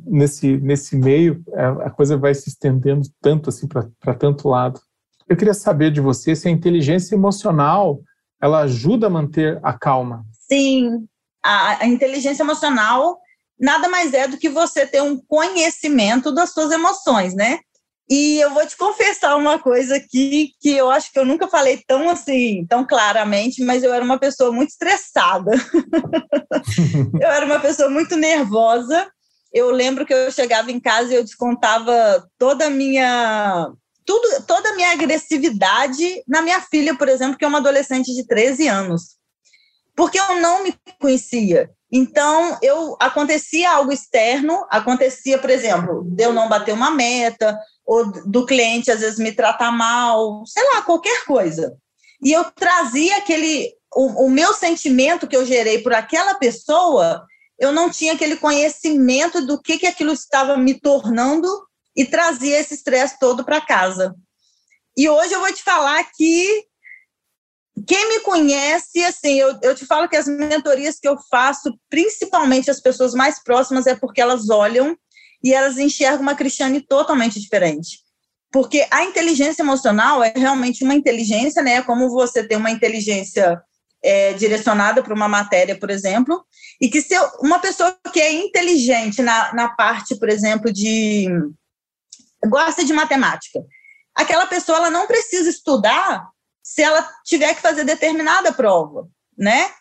nesse, 0.05 0.55
nesse 0.55 0.95
meio, 0.95 1.43
é, 1.51 1.65
a 1.65 1.89
coisa 1.89 2.15
vai 2.15 2.33
se 2.33 2.47
estendendo 2.47 3.09
tanto 3.21 3.49
assim 3.49 3.67
para 3.67 4.13
tanto 4.13 4.47
lado. 4.47 4.79
Eu 5.27 5.35
queria 5.35 5.53
saber 5.53 5.91
de 5.91 5.99
você 5.99 6.33
se 6.33 6.47
a 6.47 6.51
inteligência 6.51 7.13
emocional 7.13 7.99
ela 8.41 8.61
ajuda 8.61 9.07
a 9.07 9.09
manter 9.09 9.59
a 9.61 9.73
calma. 9.73 10.25
Sim, 10.49 11.08
a, 11.43 11.83
a 11.83 11.87
inteligência 11.87 12.43
emocional 12.43 13.19
nada 13.59 13.89
mais 13.89 14.13
é 14.13 14.27
do 14.27 14.37
que 14.37 14.49
você 14.49 14.85
ter 14.85 15.01
um 15.01 15.19
conhecimento 15.27 16.31
das 16.31 16.53
suas 16.53 16.71
emoções, 16.71 17.35
né? 17.35 17.59
E 18.09 18.39
eu 18.39 18.51
vou 18.51 18.65
te 18.65 18.75
confessar 18.75 19.35
uma 19.35 19.59
coisa 19.59 19.97
aqui 19.97 20.53
que 20.59 20.71
eu 20.71 20.89
acho 20.89 21.11
que 21.11 21.19
eu 21.19 21.25
nunca 21.25 21.47
falei 21.47 21.83
tão 21.85 22.09
assim, 22.09 22.65
tão 22.67 22.87
claramente, 22.87 23.63
mas 23.63 23.83
eu 23.83 23.93
era 23.93 24.03
uma 24.03 24.17
pessoa 24.17 24.51
muito 24.51 24.69
estressada. 24.69 25.51
eu 27.21 27.29
era 27.29 27.45
uma 27.45 27.59
pessoa 27.59 27.87
muito 27.87 28.15
nervosa. 28.15 29.07
Eu 29.53 29.69
lembro 29.69 30.07
que 30.07 30.13
eu 30.13 30.31
chegava 30.31 30.71
em 30.71 30.79
casa 30.79 31.11
e 31.11 31.17
eu 31.17 31.23
descontava 31.23 32.27
toda 32.39 32.65
a 32.65 32.69
minha 32.69 33.71
tudo, 34.05 34.43
toda 34.47 34.69
a 34.69 34.75
minha 34.75 34.91
agressividade 34.91 36.23
na 36.27 36.41
minha 36.41 36.61
filha, 36.61 36.97
por 36.97 37.07
exemplo, 37.07 37.37
que 37.37 37.45
é 37.45 37.47
uma 37.47 37.59
adolescente 37.59 38.11
de 38.15 38.25
13 38.25 38.67
anos 38.67 39.18
porque 39.99 40.17
eu 40.17 40.39
não 40.39 40.63
me 40.63 40.73
conhecia. 40.97 41.69
Então, 41.91 42.57
eu 42.61 42.95
acontecia 43.01 43.69
algo 43.69 43.91
externo, 43.91 44.65
acontecia, 44.69 45.37
por 45.37 45.49
exemplo, 45.49 46.05
de 46.05 46.23
eu 46.23 46.31
não 46.31 46.47
bater 46.47 46.73
uma 46.73 46.89
meta, 46.89 47.59
ou 47.85 48.05
do 48.05 48.45
cliente 48.45 48.89
às 48.89 49.01
vezes 49.01 49.19
me 49.19 49.33
tratar 49.33 49.73
mal, 49.73 50.45
sei 50.45 50.63
lá, 50.73 50.83
qualquer 50.83 51.25
coisa. 51.25 51.75
E 52.23 52.31
eu 52.31 52.45
trazia 52.45 53.17
aquele 53.17 53.73
o, 53.93 54.27
o 54.27 54.29
meu 54.29 54.53
sentimento 54.53 55.27
que 55.27 55.35
eu 55.35 55.45
gerei 55.45 55.79
por 55.79 55.91
aquela 55.91 56.35
pessoa, 56.35 57.25
eu 57.59 57.73
não 57.73 57.89
tinha 57.89 58.13
aquele 58.13 58.37
conhecimento 58.37 59.45
do 59.45 59.61
que 59.61 59.77
que 59.77 59.87
aquilo 59.87 60.13
estava 60.13 60.55
me 60.55 60.79
tornando 60.79 61.45
e 61.93 62.05
trazia 62.05 62.57
esse 62.57 62.73
estresse 62.73 63.19
todo 63.19 63.43
para 63.43 63.59
casa. 63.59 64.15
E 64.95 65.09
hoje 65.09 65.33
eu 65.33 65.41
vou 65.41 65.51
te 65.51 65.61
falar 65.61 66.01
que 66.15 66.68
quem 67.85 68.09
me 68.09 68.19
conhece, 68.21 69.03
assim, 69.03 69.39
eu, 69.39 69.57
eu 69.61 69.75
te 69.75 69.85
falo 69.85 70.07
que 70.07 70.15
as 70.15 70.27
mentorias 70.27 70.99
que 70.99 71.07
eu 71.07 71.17
faço, 71.29 71.77
principalmente 71.89 72.71
as 72.71 72.79
pessoas 72.79 73.13
mais 73.13 73.43
próximas, 73.43 73.85
é 73.85 73.95
porque 73.95 74.21
elas 74.21 74.49
olham 74.49 74.97
e 75.43 75.53
elas 75.53 75.77
enxergam 75.77 76.21
uma 76.21 76.35
Cristiane 76.35 76.81
totalmente 76.81 77.39
diferente. 77.39 77.99
Porque 78.51 78.87
a 78.89 79.03
inteligência 79.03 79.61
emocional 79.61 80.23
é 80.23 80.33
realmente 80.35 80.83
uma 80.83 80.95
inteligência, 80.95 81.61
né? 81.61 81.75
É 81.75 81.81
como 81.81 82.09
você 82.09 82.43
tem 82.43 82.57
uma 82.57 82.71
inteligência 82.71 83.61
é, 84.03 84.33
direcionada 84.33 85.03
para 85.03 85.13
uma 85.13 85.27
matéria, 85.27 85.77
por 85.77 85.89
exemplo, 85.89 86.43
e 86.81 86.89
que 86.89 87.01
se 87.01 87.13
eu, 87.13 87.23
uma 87.41 87.59
pessoa 87.59 87.95
que 88.11 88.19
é 88.19 88.31
inteligente 88.31 89.21
na, 89.21 89.53
na 89.53 89.69
parte, 89.69 90.17
por 90.17 90.29
exemplo, 90.29 90.73
de 90.73 91.27
gosta 92.47 92.83
de 92.83 92.93
matemática, 92.93 93.59
aquela 94.15 94.47
pessoa 94.47 94.77
ela 94.79 94.89
não 94.89 95.05
precisa 95.05 95.49
estudar 95.49 96.27
se 96.69 96.83
ela 96.83 97.09
tiver 97.25 97.55
que 97.55 97.63
fazer 97.63 97.83
determinada 97.83 98.53
prova, 98.53 99.07
né? 99.35 99.71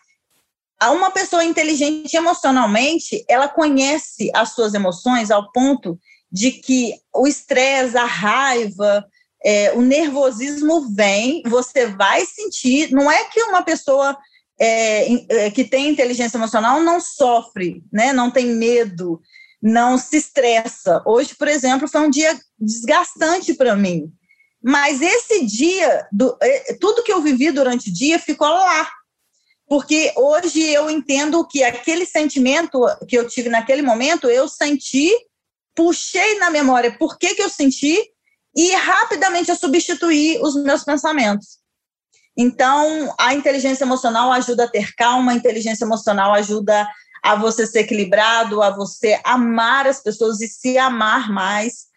Uma 0.81 1.11
pessoa 1.11 1.45
inteligente 1.45 2.15
emocionalmente, 2.15 3.23
ela 3.27 3.47
conhece 3.47 4.31
as 4.33 4.53
suas 4.53 4.73
emoções 4.73 5.29
ao 5.29 5.51
ponto 5.51 5.99
de 6.31 6.51
que 6.51 6.95
o 7.13 7.27
estresse, 7.27 7.95
a 7.95 8.05
raiva, 8.05 9.05
é, 9.45 9.71
o 9.73 9.81
nervosismo 9.81 10.89
vem, 10.95 11.43
você 11.45 11.85
vai 11.85 12.25
sentir. 12.25 12.91
Não 12.91 13.11
é 13.11 13.25
que 13.25 13.43
uma 13.43 13.61
pessoa 13.61 14.17
é, 14.59 15.45
é, 15.45 15.51
que 15.51 15.65
tem 15.65 15.89
inteligência 15.89 16.37
emocional 16.37 16.81
não 16.81 16.99
sofre, 16.99 17.83
né? 17.93 18.13
não 18.13 18.31
tem 18.31 18.47
medo, 18.47 19.21
não 19.61 19.95
se 19.95 20.17
estressa. 20.17 21.03
Hoje, 21.05 21.35
por 21.35 21.47
exemplo, 21.47 21.87
foi 21.87 22.01
um 22.01 22.09
dia 22.09 22.35
desgastante 22.57 23.53
para 23.53 23.75
mim. 23.75 24.11
Mas 24.61 25.01
esse 25.01 25.45
dia, 25.45 26.07
do, 26.11 26.37
é, 26.41 26.73
tudo 26.79 27.03
que 27.03 27.11
eu 27.11 27.21
vivi 27.21 27.51
durante 27.51 27.89
o 27.89 27.93
dia 27.93 28.19
ficou 28.19 28.47
lá. 28.47 28.89
Porque 29.67 30.11
hoje 30.17 30.61
eu 30.61 30.89
entendo 30.89 31.47
que 31.47 31.63
aquele 31.63 32.05
sentimento 32.05 32.79
que 33.07 33.17
eu 33.17 33.27
tive 33.27 33.49
naquele 33.49 33.81
momento, 33.81 34.27
eu 34.27 34.47
senti, 34.47 35.11
puxei 35.75 36.39
na 36.39 36.49
memória 36.49 36.97
por 36.97 37.17
que, 37.17 37.35
que 37.35 37.43
eu 37.43 37.49
senti 37.49 37.97
e 38.55 38.75
rapidamente 38.75 39.49
eu 39.49 39.55
substituí 39.55 40.39
os 40.41 40.55
meus 40.55 40.83
pensamentos. 40.83 41.59
Então, 42.35 43.13
a 43.19 43.33
inteligência 43.33 43.83
emocional 43.83 44.31
ajuda 44.31 44.63
a 44.63 44.67
ter 44.67 44.93
calma, 44.95 45.31
a 45.31 45.35
inteligência 45.35 45.85
emocional 45.85 46.33
ajuda 46.33 46.87
a 47.23 47.35
você 47.35 47.67
ser 47.67 47.81
equilibrado, 47.81 48.61
a 48.61 48.69
você 48.69 49.19
amar 49.23 49.85
as 49.85 50.01
pessoas 50.01 50.41
e 50.41 50.47
se 50.47 50.77
amar 50.77 51.29
mais. 51.29 51.88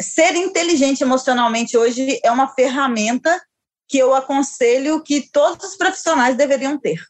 Ser 0.00 0.34
inteligente 0.36 1.02
emocionalmente 1.02 1.76
hoje 1.76 2.20
é 2.24 2.30
uma 2.30 2.48
ferramenta 2.48 3.40
que 3.88 3.98
eu 3.98 4.14
aconselho 4.14 5.02
que 5.02 5.28
todos 5.32 5.70
os 5.70 5.76
profissionais 5.76 6.36
deveriam 6.36 6.78
ter. 6.78 7.00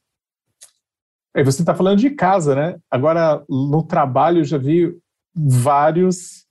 E 1.36 1.44
você 1.44 1.62
está 1.62 1.74
falando 1.74 1.98
de 1.98 2.10
casa, 2.10 2.54
né? 2.54 2.78
Agora, 2.90 3.44
no 3.48 3.82
trabalho, 3.82 4.40
eu 4.40 4.44
já 4.44 4.56
vi 4.56 4.96
vários 5.34 6.46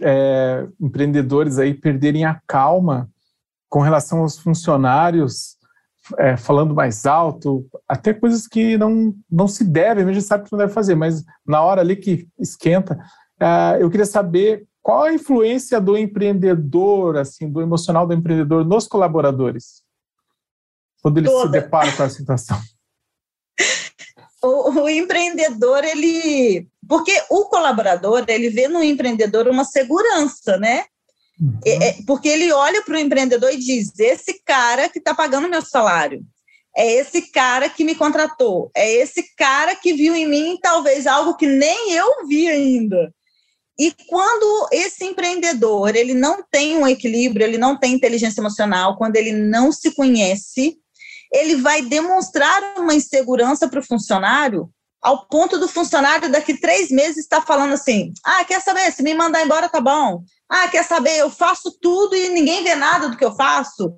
é, 0.00 0.66
empreendedores 0.80 1.58
aí 1.58 1.74
perderem 1.74 2.24
a 2.24 2.40
calma 2.46 3.10
com 3.68 3.80
relação 3.80 4.20
aos 4.20 4.38
funcionários, 4.38 5.56
é, 6.18 6.36
falando 6.36 6.74
mais 6.74 7.04
alto, 7.04 7.66
até 7.88 8.14
coisas 8.14 8.46
que 8.46 8.78
não, 8.78 9.14
não 9.30 9.48
se 9.48 9.64
devem, 9.64 10.04
a 10.04 10.12
gente 10.12 10.24
sabe 10.24 10.44
que 10.44 10.52
não 10.52 10.58
deve 10.58 10.72
fazer, 10.72 10.94
mas 10.94 11.24
na 11.44 11.60
hora 11.62 11.80
ali 11.80 11.96
que 11.96 12.28
esquenta, 12.38 12.98
é, 13.40 13.82
eu 13.82 13.90
queria 13.90 14.06
saber 14.06 14.66
qual 14.86 15.02
a 15.02 15.12
influência 15.12 15.80
do 15.80 15.98
empreendedor, 15.98 17.16
assim, 17.16 17.50
do 17.50 17.60
emocional 17.60 18.06
do 18.06 18.14
empreendedor 18.14 18.64
nos 18.64 18.86
colaboradores, 18.86 19.82
quando 21.02 21.18
ele 21.18 21.26
Toda. 21.26 21.46
se 21.46 21.50
depara 21.60 21.90
com 21.90 22.04
a 22.04 22.08
situação. 22.08 22.56
O, 24.42 24.82
o, 24.82 24.88
empreendedor, 24.88 25.82
ele. 25.82 26.68
Porque 26.86 27.10
o 27.30 27.46
colaborador, 27.46 28.24
ele 28.28 28.48
vê 28.50 28.68
no 28.68 28.80
empreendedor 28.80 29.48
uma 29.48 29.64
segurança, 29.64 30.56
né? 30.58 30.84
Uhum. 31.40 31.58
É, 31.64 31.88
é 31.88 31.96
porque 32.06 32.28
ele 32.28 32.52
olha 32.52 32.80
para 32.82 32.94
o 32.94 32.98
empreendedor 32.98 33.50
e 33.50 33.56
diz: 33.56 33.98
esse 33.98 34.40
cara 34.44 34.88
que 34.88 35.00
está 35.00 35.14
pagando 35.14 35.48
meu 35.48 35.62
salário, 35.62 36.22
é 36.76 36.92
esse 36.92 37.32
cara 37.32 37.68
que 37.68 37.82
me 37.82 37.96
contratou, 37.96 38.70
é 38.76 38.88
esse 38.92 39.34
cara 39.36 39.74
que 39.74 39.94
viu 39.94 40.14
em 40.14 40.28
mim 40.28 40.58
talvez 40.62 41.08
algo 41.08 41.34
que 41.34 41.46
nem 41.46 41.92
eu 41.94 42.28
vi 42.28 42.46
ainda. 42.46 43.12
E 43.78 43.92
quando 44.08 44.68
esse 44.72 45.04
empreendedor 45.04 45.94
ele 45.94 46.14
não 46.14 46.42
tem 46.50 46.76
um 46.78 46.86
equilíbrio, 46.86 47.46
ele 47.46 47.58
não 47.58 47.78
tem 47.78 47.92
inteligência 47.92 48.40
emocional, 48.40 48.96
quando 48.96 49.16
ele 49.16 49.32
não 49.32 49.70
se 49.70 49.94
conhece, 49.94 50.78
ele 51.32 51.56
vai 51.56 51.82
demonstrar 51.82 52.78
uma 52.78 52.94
insegurança 52.94 53.68
para 53.68 53.80
o 53.80 53.86
funcionário, 53.86 54.70
ao 55.02 55.26
ponto 55.28 55.58
do 55.58 55.68
funcionário 55.68 56.30
daqui 56.30 56.58
três 56.58 56.90
meses 56.90 57.18
estar 57.18 57.42
falando 57.42 57.74
assim: 57.74 58.12
ah, 58.24 58.44
quer 58.44 58.60
saber? 58.60 58.90
Se 58.92 59.02
me 59.02 59.14
mandar 59.14 59.42
embora, 59.42 59.68
tá 59.68 59.80
bom. 59.80 60.22
Ah, 60.48 60.68
quer 60.68 60.84
saber? 60.84 61.18
Eu 61.18 61.30
faço 61.30 61.76
tudo 61.80 62.16
e 62.16 62.28
ninguém 62.30 62.64
vê 62.64 62.74
nada 62.74 63.08
do 63.08 63.16
que 63.16 63.24
eu 63.24 63.34
faço. 63.34 63.92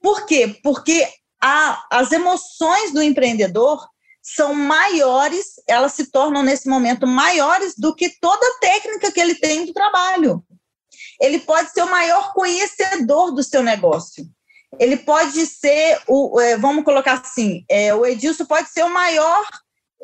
Por 0.00 0.24
quê? 0.26 0.56
Porque 0.62 1.06
a, 1.42 1.84
as 1.90 2.12
emoções 2.12 2.92
do 2.92 3.02
empreendedor 3.02 3.86
são 4.34 4.54
maiores, 4.54 5.54
elas 5.68 5.92
se 5.92 6.10
tornam 6.10 6.42
nesse 6.42 6.68
momento 6.68 7.06
maiores 7.06 7.74
do 7.76 7.94
que 7.94 8.10
toda 8.20 8.44
a 8.44 8.58
técnica 8.58 9.12
que 9.12 9.20
ele 9.20 9.34
tem 9.34 9.64
do 9.64 9.72
trabalho. 9.72 10.44
Ele 11.20 11.38
pode 11.38 11.70
ser 11.70 11.82
o 11.82 11.90
maior 11.90 12.32
conhecedor 12.34 13.32
do 13.32 13.42
seu 13.42 13.62
negócio 13.62 14.26
ele 14.78 14.96
pode 14.96 15.46
ser, 15.46 16.00
o, 16.06 16.40
é, 16.40 16.56
vamos 16.56 16.84
colocar 16.84 17.14
assim, 17.14 17.64
é, 17.68 17.94
o 17.94 18.04
Edilson 18.04 18.44
pode 18.44 18.68
ser 18.70 18.84
o 18.84 18.92
maior 18.92 19.46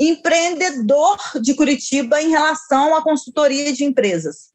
empreendedor 0.00 1.18
de 1.40 1.54
Curitiba 1.54 2.20
em 2.20 2.30
relação 2.30 2.94
à 2.94 3.02
consultoria 3.02 3.72
de 3.72 3.85
empresas. 3.85 4.50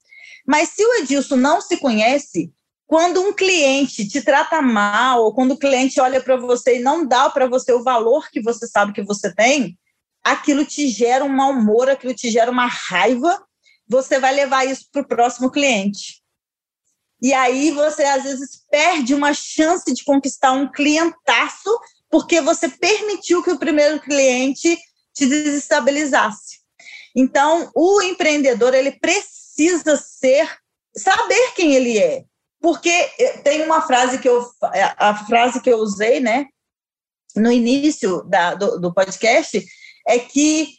Mas 0.45 0.69
se 0.69 0.83
o 0.83 0.95
Edilson 0.95 1.35
não 1.35 1.61
se 1.61 1.77
conhece, 1.77 2.51
quando 2.87 3.21
um 3.21 3.33
cliente 3.33 4.07
te 4.07 4.21
trata 4.21 4.61
mal, 4.61 5.25
ou 5.25 5.33
quando 5.33 5.51
o 5.51 5.57
cliente 5.57 5.99
olha 5.99 6.21
para 6.21 6.37
você 6.37 6.77
e 6.77 6.81
não 6.81 7.05
dá 7.05 7.29
para 7.29 7.45
você 7.45 7.73
o 7.73 7.83
valor 7.83 8.29
que 8.31 8.41
você 8.41 8.65
sabe 8.65 8.93
que 8.93 9.03
você 9.03 9.35
tem, 9.35 9.77
aquilo 10.23 10.65
te 10.65 10.87
gera 10.87 11.23
um 11.23 11.29
mau 11.29 11.51
humor, 11.51 11.89
aquilo 11.89 12.13
te 12.13 12.31
gera 12.31 12.49
uma 12.49 12.65
raiva, 12.65 13.45
você 13.85 14.19
vai 14.19 14.33
levar 14.33 14.65
isso 14.65 14.87
para 14.89 15.01
o 15.01 15.07
próximo 15.07 15.51
cliente. 15.51 16.23
E 17.21 17.33
aí 17.33 17.71
você 17.71 18.03
às 18.03 18.23
vezes 18.23 18.63
perde 18.71 19.13
uma 19.13 19.33
chance 19.33 19.93
de 19.93 20.05
conquistar 20.05 20.53
um 20.53 20.71
clientaço 20.71 21.69
porque 22.09 22.39
você 22.39 22.69
permitiu 22.69 23.43
que 23.43 23.51
o 23.51 23.59
primeiro 23.59 23.99
cliente 23.99 24.77
te 25.13 25.25
desestabilizasse. 25.25 26.59
Então, 27.13 27.69
o 27.75 28.01
empreendedor 28.01 28.73
ele 28.73 28.91
precisa 28.91 29.97
ser 29.97 30.47
saber 30.95 31.53
quem 31.53 31.73
ele 31.73 31.97
é. 31.97 32.23
Porque 32.61 32.89
eh, 32.89 33.37
tem 33.43 33.63
uma 33.63 33.81
frase 33.81 34.19
que 34.19 34.27
eu 34.27 34.45
a 34.97 35.25
frase 35.25 35.61
que 35.61 35.69
eu 35.69 35.77
usei, 35.77 36.19
né, 36.19 36.47
no 37.35 37.51
início 37.51 38.23
da, 38.23 38.55
do, 38.55 38.79
do 38.79 38.93
podcast 38.93 39.63
é 40.07 40.19
que 40.19 40.69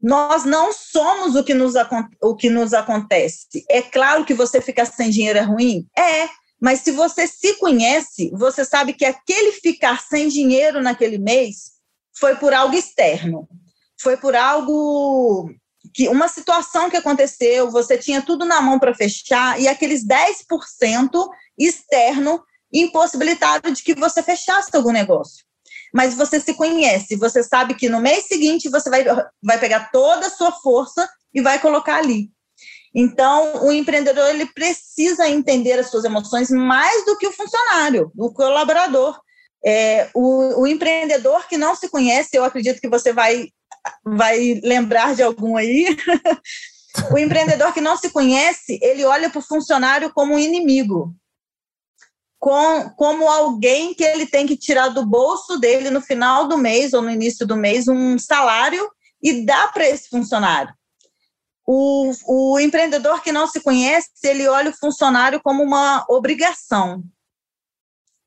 nós 0.00 0.44
não 0.44 0.72
somos 0.72 1.34
o 1.34 1.42
que, 1.42 1.54
nos, 1.54 1.74
o 2.22 2.36
que 2.36 2.48
nos 2.48 2.72
acontece. 2.72 3.64
É 3.68 3.82
claro 3.82 4.24
que 4.24 4.34
você 4.34 4.60
ficar 4.60 4.86
sem 4.86 5.10
dinheiro 5.10 5.38
é 5.38 5.42
ruim? 5.42 5.86
É, 5.96 6.28
mas 6.60 6.80
se 6.80 6.92
você 6.92 7.26
se 7.26 7.54
conhece, 7.54 8.30
você 8.32 8.64
sabe 8.64 8.92
que 8.92 9.04
aquele 9.04 9.52
ficar 9.52 10.00
sem 10.00 10.28
dinheiro 10.28 10.80
naquele 10.80 11.18
mês 11.18 11.72
foi 12.16 12.36
por 12.36 12.52
algo 12.52 12.74
externo. 12.74 13.48
Foi 14.00 14.16
por 14.16 14.36
algo 14.36 15.50
que 15.94 16.08
uma 16.08 16.28
situação 16.28 16.90
que 16.90 16.96
aconteceu, 16.96 17.70
você 17.70 17.96
tinha 17.96 18.22
tudo 18.22 18.44
na 18.44 18.60
mão 18.60 18.78
para 18.78 18.94
fechar 18.94 19.60
e 19.60 19.68
aqueles 19.68 20.04
10% 20.04 21.10
externo 21.58 22.42
impossibilitaram 22.72 23.72
de 23.72 23.82
que 23.82 23.94
você 23.94 24.22
fechasse 24.22 24.70
algum 24.74 24.92
negócio 24.92 25.48
mas 25.92 26.14
você 26.14 26.40
se 26.40 26.54
conhece, 26.54 27.16
você 27.16 27.42
sabe 27.42 27.74
que 27.74 27.88
no 27.88 28.00
mês 28.00 28.26
seguinte 28.26 28.68
você 28.68 28.90
vai, 28.90 29.04
vai 29.42 29.58
pegar 29.58 29.90
toda 29.90 30.26
a 30.26 30.30
sua 30.30 30.52
força 30.52 31.08
e 31.32 31.40
vai 31.40 31.58
colocar 31.58 31.96
ali. 31.96 32.30
Então, 32.94 33.66
o 33.66 33.72
empreendedor 33.72 34.28
ele 34.28 34.46
precisa 34.46 35.28
entender 35.28 35.78
as 35.78 35.90
suas 35.90 36.04
emoções 36.04 36.50
mais 36.50 37.04
do 37.04 37.16
que 37.16 37.26
o 37.26 37.32
funcionário, 37.32 38.10
o 38.16 38.32
colaborador. 38.32 39.18
É, 39.64 40.08
o, 40.14 40.62
o 40.62 40.66
empreendedor 40.66 41.46
que 41.46 41.58
não 41.58 41.74
se 41.74 41.88
conhece, 41.88 42.30
eu 42.32 42.44
acredito 42.44 42.80
que 42.80 42.88
você 42.88 43.12
vai, 43.12 43.48
vai 44.04 44.60
lembrar 44.62 45.14
de 45.14 45.22
algum 45.22 45.56
aí. 45.56 45.96
o 47.12 47.18
empreendedor 47.18 47.72
que 47.72 47.80
não 47.80 47.96
se 47.96 48.10
conhece, 48.10 48.78
ele 48.82 49.04
olha 49.04 49.30
para 49.30 49.38
o 49.38 49.42
funcionário 49.42 50.12
como 50.12 50.34
um 50.34 50.38
inimigo 50.38 51.14
com, 52.38 52.90
como 52.90 53.28
alguém 53.28 53.94
que 53.94 54.04
ele 54.04 54.26
tem 54.26 54.46
que 54.46 54.56
tirar 54.56 54.88
do 54.88 55.04
bolso 55.04 55.58
dele 55.58 55.90
no 55.90 56.00
final 56.00 56.46
do 56.46 56.56
mês 56.56 56.92
ou 56.92 57.02
no 57.02 57.10
início 57.10 57.46
do 57.46 57.56
mês 57.56 57.88
um 57.88 58.18
salário 58.18 58.88
e 59.22 59.44
dar 59.44 59.72
para 59.72 59.88
esse 59.88 60.08
funcionário. 60.08 60.72
O, 61.66 62.12
o 62.26 62.60
empreendedor 62.60 63.22
que 63.22 63.32
não 63.32 63.46
se 63.46 63.60
conhece, 63.60 64.10
ele 64.24 64.48
olha 64.48 64.70
o 64.70 64.76
funcionário 64.76 65.40
como 65.42 65.62
uma 65.62 66.06
obrigação 66.08 67.02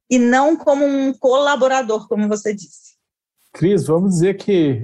e 0.09 0.19
não 0.19 0.55
como 0.55 0.85
um 0.85 1.13
colaborador, 1.13 2.07
como 2.07 2.27
você 2.27 2.53
disse. 2.53 2.91
Cris, 3.53 3.87
vamos 3.87 4.11
dizer 4.11 4.35
que 4.37 4.83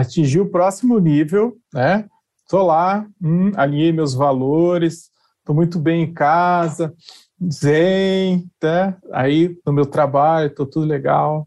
atingi 0.00 0.40
o 0.40 0.50
próximo 0.50 0.98
nível, 0.98 1.56
né? 1.72 2.06
Estou 2.42 2.62
lá, 2.62 3.06
hum, 3.22 3.52
alinhei 3.56 3.92
meus 3.92 4.14
valores, 4.14 5.10
estou 5.38 5.54
muito 5.54 5.78
bem 5.78 6.04
em 6.04 6.12
casa, 6.14 6.94
zen, 7.52 8.50
tá? 8.58 8.96
aí 9.12 9.56
no 9.66 9.72
meu 9.72 9.86
trabalho, 9.86 10.48
estou 10.48 10.66
tudo 10.66 10.86
legal. 10.86 11.46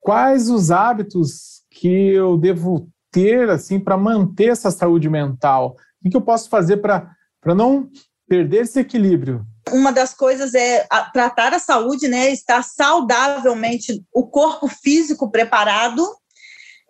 Quais 0.00 0.50
os 0.50 0.70
hábitos 0.70 1.62
que 1.70 2.12
eu 2.12 2.36
devo 2.36 2.88
ter 3.10 3.48
assim 3.48 3.80
para 3.80 3.96
manter 3.96 4.50
essa 4.50 4.70
saúde 4.70 5.08
mental? 5.08 5.76
O 6.04 6.10
que 6.10 6.16
eu 6.16 6.20
posso 6.20 6.50
fazer 6.50 6.78
para 6.78 7.14
não 7.54 7.88
perder 8.28 8.62
esse 8.62 8.80
equilíbrio? 8.80 9.46
Uma 9.72 9.90
das 9.90 10.12
coisas 10.12 10.54
é 10.54 10.86
tratar 11.12 11.54
a 11.54 11.58
saúde, 11.58 12.06
né? 12.06 12.30
Estar 12.30 12.62
saudavelmente, 12.62 14.04
o 14.12 14.26
corpo 14.26 14.68
físico 14.68 15.30
preparado. 15.30 16.06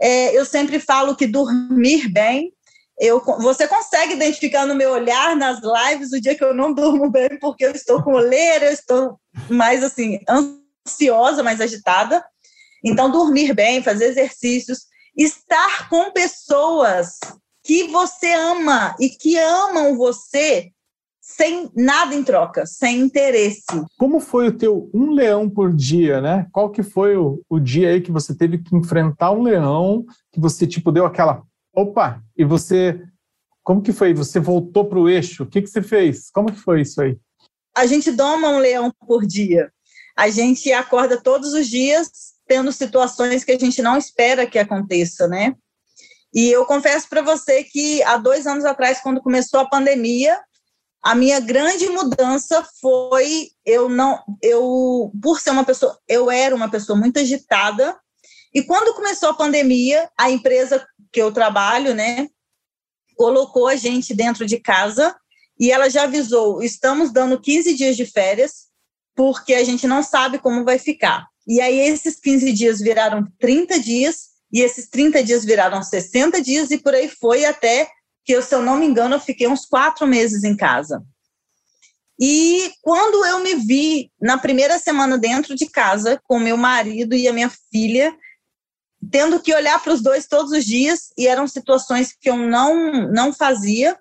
É, 0.00 0.36
eu 0.36 0.44
sempre 0.44 0.80
falo 0.80 1.16
que 1.16 1.26
dormir 1.26 2.08
bem 2.08 2.52
eu, 2.98 3.20
você 3.40 3.66
consegue 3.66 4.14
identificar 4.14 4.66
no 4.66 4.74
meu 4.74 4.92
olhar, 4.92 5.34
nas 5.34 5.60
lives, 5.60 6.12
o 6.12 6.20
dia 6.20 6.34
que 6.34 6.44
eu 6.44 6.54
não 6.54 6.72
durmo 6.72 7.10
bem, 7.10 7.38
porque 7.40 7.64
eu 7.64 7.72
estou 7.72 8.02
com 8.02 8.12
oleira, 8.12 8.66
eu 8.66 8.72
estou 8.72 9.20
mais 9.50 9.82
assim, 9.82 10.20
ansiosa, 10.28 11.42
mais 11.42 11.60
agitada. 11.60 12.24
Então, 12.84 13.10
dormir 13.10 13.52
bem, 13.52 13.82
fazer 13.82 14.06
exercícios, 14.06 14.86
estar 15.16 15.88
com 15.88 16.12
pessoas 16.12 17.18
que 17.64 17.88
você 17.88 18.32
ama 18.32 18.94
e 19.00 19.08
que 19.08 19.38
amam 19.38 19.96
você 19.96 20.70
sem 21.26 21.70
nada 21.74 22.14
em 22.14 22.22
troca, 22.22 22.66
sem 22.66 23.00
interesse. 23.00 23.64
Como 23.98 24.20
foi 24.20 24.48
o 24.48 24.52
teu 24.52 24.90
um 24.92 25.10
leão 25.10 25.48
por 25.48 25.72
dia, 25.72 26.20
né? 26.20 26.46
Qual 26.52 26.70
que 26.70 26.82
foi 26.82 27.16
o, 27.16 27.42
o 27.48 27.58
dia 27.58 27.88
aí 27.88 28.02
que 28.02 28.12
você 28.12 28.34
teve 28.34 28.58
que 28.58 28.76
enfrentar 28.76 29.32
um 29.32 29.42
leão, 29.42 30.04
que 30.30 30.38
você 30.38 30.66
tipo 30.66 30.92
deu 30.92 31.06
aquela 31.06 31.42
Opa, 31.74 32.22
e 32.36 32.44
você, 32.44 33.00
como 33.62 33.82
que 33.82 33.90
foi? 33.90 34.12
Você 34.12 34.38
voltou 34.38 34.84
para 34.84 34.98
o 34.98 35.08
eixo? 35.08 35.42
O 35.42 35.46
que, 35.46 35.62
que 35.62 35.66
você 35.66 35.82
fez? 35.82 36.30
Como 36.30 36.52
que 36.52 36.60
foi 36.60 36.82
isso 36.82 37.00
aí? 37.00 37.18
A 37.74 37.86
gente 37.86 38.12
doma 38.12 38.50
um 38.50 38.58
leão 38.58 38.92
por 39.06 39.26
dia. 39.26 39.72
A 40.16 40.28
gente 40.28 40.70
acorda 40.72 41.20
todos 41.20 41.54
os 41.54 41.66
dias 41.66 42.08
tendo 42.46 42.70
situações 42.70 43.42
que 43.42 43.50
a 43.50 43.58
gente 43.58 43.80
não 43.82 43.96
espera 43.96 44.46
que 44.46 44.58
aconteça, 44.58 45.26
né? 45.26 45.54
E 46.32 46.50
eu 46.50 46.66
confesso 46.66 47.08
para 47.08 47.22
você 47.22 47.64
que 47.64 48.02
há 48.02 48.18
dois 48.18 48.46
anos 48.46 48.64
atrás, 48.64 49.00
quando 49.00 49.22
começou 49.22 49.60
a 49.60 49.68
pandemia, 49.68 50.38
a 51.04 51.14
minha 51.14 51.38
grande 51.38 51.88
mudança 51.88 52.66
foi 52.80 53.50
eu 53.64 53.88
não 53.88 54.22
eu 54.42 55.12
por 55.22 55.38
ser 55.40 55.50
uma 55.50 55.64
pessoa 55.64 55.98
eu 56.08 56.30
era 56.30 56.54
uma 56.54 56.70
pessoa 56.70 56.98
muito 56.98 57.18
agitada 57.18 57.96
e 58.54 58.62
quando 58.62 58.94
começou 58.94 59.28
a 59.28 59.34
pandemia 59.34 60.08
a 60.18 60.30
empresa 60.30 60.84
que 61.12 61.22
eu 61.22 61.32
trabalho, 61.32 61.94
né, 61.94 62.28
colocou 63.16 63.68
a 63.68 63.76
gente 63.76 64.12
dentro 64.12 64.44
de 64.44 64.58
casa 64.58 65.14
e 65.58 65.70
ela 65.70 65.88
já 65.88 66.02
avisou: 66.02 66.62
estamos 66.62 67.12
dando 67.12 67.40
15 67.40 67.74
dias 67.74 67.96
de 67.96 68.04
férias, 68.04 68.66
porque 69.14 69.54
a 69.54 69.64
gente 69.64 69.86
não 69.86 70.02
sabe 70.02 70.38
como 70.38 70.64
vai 70.64 70.78
ficar. 70.78 71.26
E 71.46 71.60
aí, 71.60 71.78
esses 71.78 72.18
15 72.18 72.52
dias 72.52 72.80
viraram 72.80 73.26
30 73.38 73.78
dias, 73.78 74.30
e 74.52 74.60
esses 74.60 74.88
30 74.88 75.22
dias 75.22 75.44
viraram 75.44 75.82
60 75.82 76.40
dias, 76.42 76.70
e 76.70 76.78
por 76.78 76.94
aí 76.94 77.08
foi 77.08 77.44
até 77.44 77.88
que, 78.24 78.40
se 78.40 78.54
eu 78.54 78.62
não 78.62 78.76
me 78.76 78.86
engano, 78.86 79.16
eu 79.16 79.20
fiquei 79.20 79.46
uns 79.46 79.66
quatro 79.66 80.06
meses 80.06 80.44
em 80.44 80.56
casa. 80.56 81.04
E 82.20 82.72
quando 82.80 83.24
eu 83.26 83.40
me 83.40 83.56
vi 83.56 84.10
na 84.20 84.38
primeira 84.38 84.78
semana 84.78 85.18
dentro 85.18 85.54
de 85.54 85.66
casa, 85.66 86.20
com 86.24 86.38
meu 86.38 86.56
marido 86.56 87.14
e 87.14 87.26
a 87.26 87.32
minha 87.32 87.50
filha, 87.72 88.14
tendo 89.10 89.40
que 89.40 89.54
olhar 89.54 89.82
para 89.82 89.92
os 89.92 90.00
dois 90.00 90.26
todos 90.26 90.52
os 90.52 90.64
dias 90.64 91.12
e 91.18 91.26
eram 91.26 91.46
situações 91.46 92.14
que 92.18 92.30
eu 92.30 92.36
não 92.36 93.10
não 93.10 93.32
fazia 93.32 93.98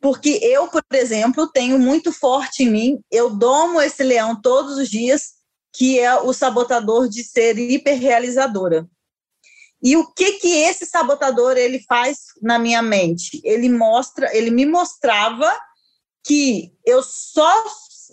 porque 0.00 0.38
eu 0.42 0.68
por 0.68 0.82
exemplo 0.92 1.48
tenho 1.48 1.78
muito 1.78 2.12
forte 2.12 2.62
em 2.62 2.70
mim 2.70 3.00
eu 3.10 3.30
domo 3.30 3.80
esse 3.80 4.02
leão 4.02 4.40
todos 4.40 4.76
os 4.78 4.88
dias 4.88 5.34
que 5.74 5.98
é 5.98 6.14
o 6.14 6.32
sabotador 6.32 7.08
de 7.08 7.24
ser 7.24 7.58
hiperrealizadora 7.58 8.86
e 9.82 9.96
o 9.96 10.06
que 10.12 10.32
que 10.34 10.48
esse 10.48 10.86
sabotador 10.86 11.56
ele 11.56 11.82
faz 11.86 12.18
na 12.40 12.58
minha 12.58 12.82
mente 12.82 13.40
ele 13.44 13.68
mostra 13.68 14.34
ele 14.34 14.50
me 14.50 14.64
mostrava 14.64 15.52
que 16.24 16.72
eu 16.84 17.02
só 17.02 17.64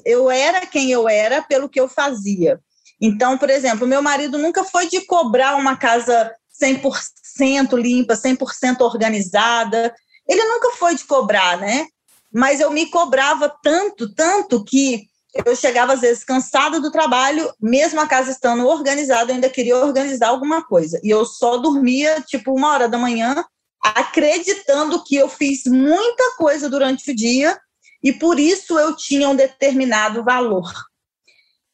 eu 0.05 0.29
era 0.29 0.65
quem 0.65 0.91
eu 0.91 1.07
era 1.07 1.41
pelo 1.41 1.69
que 1.69 1.79
eu 1.79 1.87
fazia 1.87 2.59
então, 3.03 3.37
por 3.37 3.49
exemplo, 3.49 3.85
meu 3.85 4.01
marido 4.01 4.37
nunca 4.37 4.63
foi 4.63 4.87
de 4.87 5.01
cobrar 5.01 5.57
uma 5.57 5.75
casa 5.75 6.33
100% 6.57 7.77
limpa, 7.77 8.13
100% 8.13 8.79
organizada. 8.79 9.93
Ele 10.25 10.43
nunca 10.45 10.71
foi 10.77 10.95
de 10.95 11.03
cobrar, 11.03 11.57
né? 11.57 11.85
Mas 12.33 12.61
eu 12.61 12.71
me 12.71 12.85
cobrava 12.89 13.53
tanto, 13.61 14.13
tanto 14.13 14.63
que 14.63 15.03
eu 15.33 15.55
chegava 15.55 15.93
às 15.93 16.01
vezes 16.01 16.23
cansada 16.23 16.79
do 16.79 16.91
trabalho, 16.91 17.51
mesmo 17.59 17.99
a 17.99 18.07
casa 18.07 18.31
estando 18.31 18.67
organizada, 18.67 19.31
eu 19.31 19.35
ainda 19.35 19.49
queria 19.49 19.77
organizar 19.77 20.27
alguma 20.27 20.63
coisa. 20.63 20.99
E 21.03 21.09
eu 21.09 21.25
só 21.25 21.57
dormia 21.57 22.21
tipo 22.21 22.53
uma 22.53 22.71
hora 22.71 22.87
da 22.87 22.99
manhã, 22.99 23.43
acreditando 23.81 25.03
que 25.03 25.15
eu 25.15 25.27
fiz 25.27 25.63
muita 25.65 26.35
coisa 26.37 26.69
durante 26.69 27.11
o 27.11 27.15
dia 27.15 27.59
e 28.01 28.13
por 28.13 28.39
isso 28.39 28.77
eu 28.77 28.95
tinha 28.95 29.27
um 29.27 29.35
determinado 29.35 30.23
valor. 30.23 30.71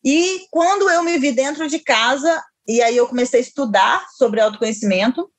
E 0.03 0.45
quando 0.49 0.89
eu 0.89 1.03
me 1.03 1.17
vi 1.17 1.31
dentro 1.31 1.67
de 1.67 1.79
casa, 1.79 2.41
e 2.65 2.81
aí 2.81 2.95
eu 2.95 3.07
comecei 3.07 3.41
a 3.41 3.43
estudar 3.43 4.07
sobre 4.15 4.39
autoconhecimento, 4.39 5.29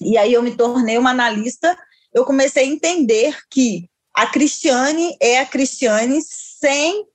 e 0.00 0.18
aí 0.18 0.32
eu 0.32 0.42
me 0.42 0.56
tornei 0.56 0.98
uma 0.98 1.10
analista, 1.10 1.78
eu 2.12 2.24
comecei 2.24 2.64
a 2.64 2.66
entender 2.66 3.38
que 3.50 3.88
a 4.14 4.26
Cristiane 4.26 5.16
é 5.20 5.38
a 5.38 5.46
Cristiane 5.46 6.20
sem 6.22 7.06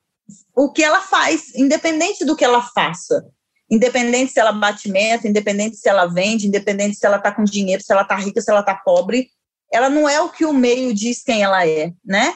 o 0.55 0.71
que 0.71 0.83
ela 0.83 1.01
faz, 1.01 1.55
independente 1.55 2.25
do 2.25 2.35
que 2.35 2.43
ela 2.43 2.61
faça. 2.61 3.25
Independente 3.69 4.33
se 4.33 4.39
ela 4.39 4.51
bate 4.51 4.89
meta, 4.89 5.27
independente 5.27 5.77
se 5.77 5.87
ela 5.87 6.05
vende, 6.05 6.47
independente 6.47 6.97
se 6.97 7.05
ela 7.05 7.17
está 7.17 7.31
com 7.31 7.43
dinheiro, 7.43 7.81
se 7.81 7.91
ela 7.91 8.01
está 8.01 8.15
rica, 8.15 8.41
se 8.41 8.51
ela 8.51 8.59
está 8.59 8.75
pobre, 8.75 9.29
ela 9.71 9.89
não 9.89 10.07
é 10.07 10.19
o 10.19 10.29
que 10.29 10.45
o 10.45 10.51
meio 10.51 10.93
diz 10.93 11.23
quem 11.23 11.41
ela 11.41 11.65
é, 11.65 11.93
né? 12.03 12.35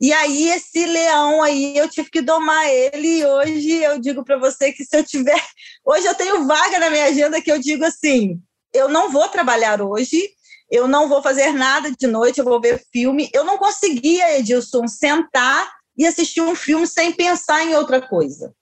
E 0.00 0.12
aí, 0.12 0.48
esse 0.50 0.84
leão 0.84 1.40
aí, 1.40 1.76
eu 1.78 1.88
tive 1.88 2.10
que 2.10 2.20
domar 2.20 2.68
ele. 2.68 3.20
E 3.20 3.24
hoje 3.24 3.70
eu 3.70 4.00
digo 4.00 4.24
para 4.24 4.36
você 4.36 4.72
que 4.72 4.84
se 4.84 4.96
eu 4.96 5.04
tiver. 5.04 5.40
Hoje 5.86 6.04
eu 6.04 6.14
tenho 6.16 6.44
vaga 6.44 6.80
na 6.80 6.90
minha 6.90 7.04
agenda 7.04 7.40
que 7.40 7.52
eu 7.52 7.60
digo 7.60 7.84
assim: 7.84 8.42
eu 8.74 8.88
não 8.88 9.12
vou 9.12 9.28
trabalhar 9.28 9.80
hoje, 9.80 10.20
eu 10.68 10.88
não 10.88 11.08
vou 11.08 11.22
fazer 11.22 11.52
nada 11.52 11.92
de 11.92 12.06
noite, 12.08 12.38
eu 12.38 12.44
vou 12.44 12.60
ver 12.60 12.82
filme. 12.92 13.30
Eu 13.32 13.44
não 13.44 13.56
conseguia, 13.58 14.38
Edilson, 14.38 14.88
sentar 14.88 15.70
e 16.02 16.06
assistir 16.06 16.40
um 16.40 16.54
filme 16.54 16.86
sem 16.86 17.12
pensar 17.12 17.64
em 17.64 17.74
outra 17.74 18.00
coisa. 18.00 18.54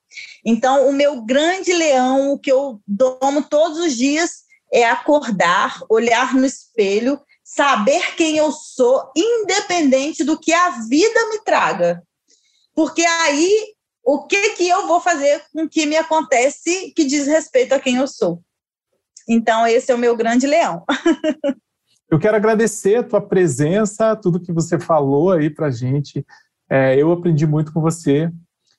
Então, 0.44 0.88
o 0.88 0.92
meu 0.92 1.22
grande 1.22 1.72
leão, 1.72 2.32
o 2.32 2.38
que 2.38 2.50
eu 2.50 2.80
domo 2.86 3.42
todos 3.42 3.78
os 3.78 3.96
dias, 3.96 4.44
é 4.72 4.84
acordar, 4.84 5.80
olhar 5.88 6.34
no 6.34 6.44
espelho 6.44 7.20
saber 7.54 8.14
quem 8.14 8.36
eu 8.36 8.52
sou, 8.52 9.10
independente 9.16 10.22
do 10.22 10.38
que 10.38 10.52
a 10.52 10.70
vida 10.88 11.28
me 11.30 11.42
traga. 11.42 12.00
Porque 12.72 13.02
aí, 13.02 13.74
o 14.04 14.24
que, 14.24 14.50
que 14.50 14.68
eu 14.68 14.86
vou 14.86 15.00
fazer 15.00 15.42
com 15.52 15.68
que 15.68 15.84
me 15.84 15.96
acontece 15.96 16.92
que 16.94 17.04
diz 17.04 17.26
respeito 17.26 17.72
a 17.72 17.80
quem 17.80 17.96
eu 17.96 18.06
sou? 18.06 18.40
Então, 19.28 19.66
esse 19.66 19.90
é 19.90 19.94
o 19.94 19.98
meu 19.98 20.16
grande 20.16 20.46
leão. 20.46 20.84
eu 22.08 22.20
quero 22.20 22.36
agradecer 22.36 22.96
a 22.96 23.02
tua 23.02 23.20
presença, 23.20 24.14
tudo 24.14 24.40
que 24.40 24.52
você 24.52 24.78
falou 24.78 25.32
aí 25.32 25.50
para 25.50 25.72
gente. 25.72 26.24
É, 26.70 26.96
eu 26.96 27.10
aprendi 27.10 27.46
muito 27.46 27.72
com 27.72 27.80
você. 27.80 28.30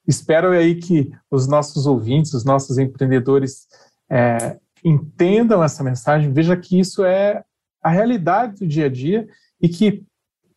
Espero 0.08 0.52
aí 0.52 0.76
que 0.76 1.12
os 1.30 1.48
nossos 1.48 1.86
ouvintes, 1.86 2.34
os 2.34 2.46
nossos 2.46 2.78
empreendedores 2.78 3.68
é, 4.10 4.58
entendam 4.84 5.64
essa 5.64 5.84
mensagem. 5.84 6.32
Veja 6.32 6.56
que 6.56 6.80
isso 6.80 7.04
é 7.04 7.44
a 7.84 7.90
realidade 7.90 8.60
do 8.60 8.68
dia 8.68 8.86
a 8.86 8.90
dia 8.90 9.28
e 9.62 9.68
que 9.68 10.04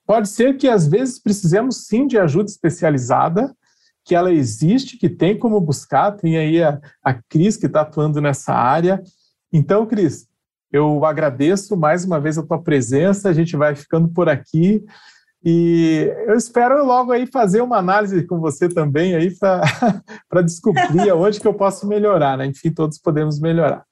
pode 0.06 0.28
ser 0.28 0.56
que 0.56 0.68
às 0.68 0.86
vezes 0.86 1.18
precisemos 1.18 1.86
sim 1.86 2.06
de 2.06 2.18
ajuda 2.18 2.48
especializada, 2.48 3.54
que 4.04 4.14
ela 4.14 4.32
existe, 4.32 4.98
que 4.98 5.08
tem 5.08 5.38
como 5.38 5.60
buscar, 5.60 6.12
tem 6.12 6.36
aí 6.36 6.62
a, 6.62 6.80
a 7.02 7.14
Cris 7.14 7.56
que 7.56 7.66
está 7.66 7.80
atuando 7.80 8.20
nessa 8.20 8.52
área. 8.52 9.02
Então, 9.52 9.86
Cris, 9.86 10.28
eu 10.70 11.04
agradeço 11.04 11.76
mais 11.76 12.04
uma 12.04 12.20
vez 12.20 12.36
a 12.36 12.42
tua 12.42 12.62
presença, 12.62 13.28
a 13.28 13.32
gente 13.32 13.56
vai 13.56 13.74
ficando 13.74 14.08
por 14.08 14.28
aqui. 14.28 14.84
E 15.44 16.10
eu 16.26 16.36
espero 16.36 16.82
logo 16.84 17.12
aí 17.12 17.26
fazer 17.26 17.60
uma 17.60 17.76
análise 17.76 18.26
com 18.26 18.40
você 18.40 18.66
também 18.66 19.14
aí 19.14 19.30
para 19.36 20.40
descobrir 20.42 21.10
aonde 21.10 21.38
que 21.38 21.46
eu 21.46 21.52
posso 21.52 21.86
melhorar, 21.86 22.38
né? 22.38 22.46
Enfim, 22.46 22.72
todos 22.72 22.98
podemos 22.98 23.38
melhorar. 23.38 23.84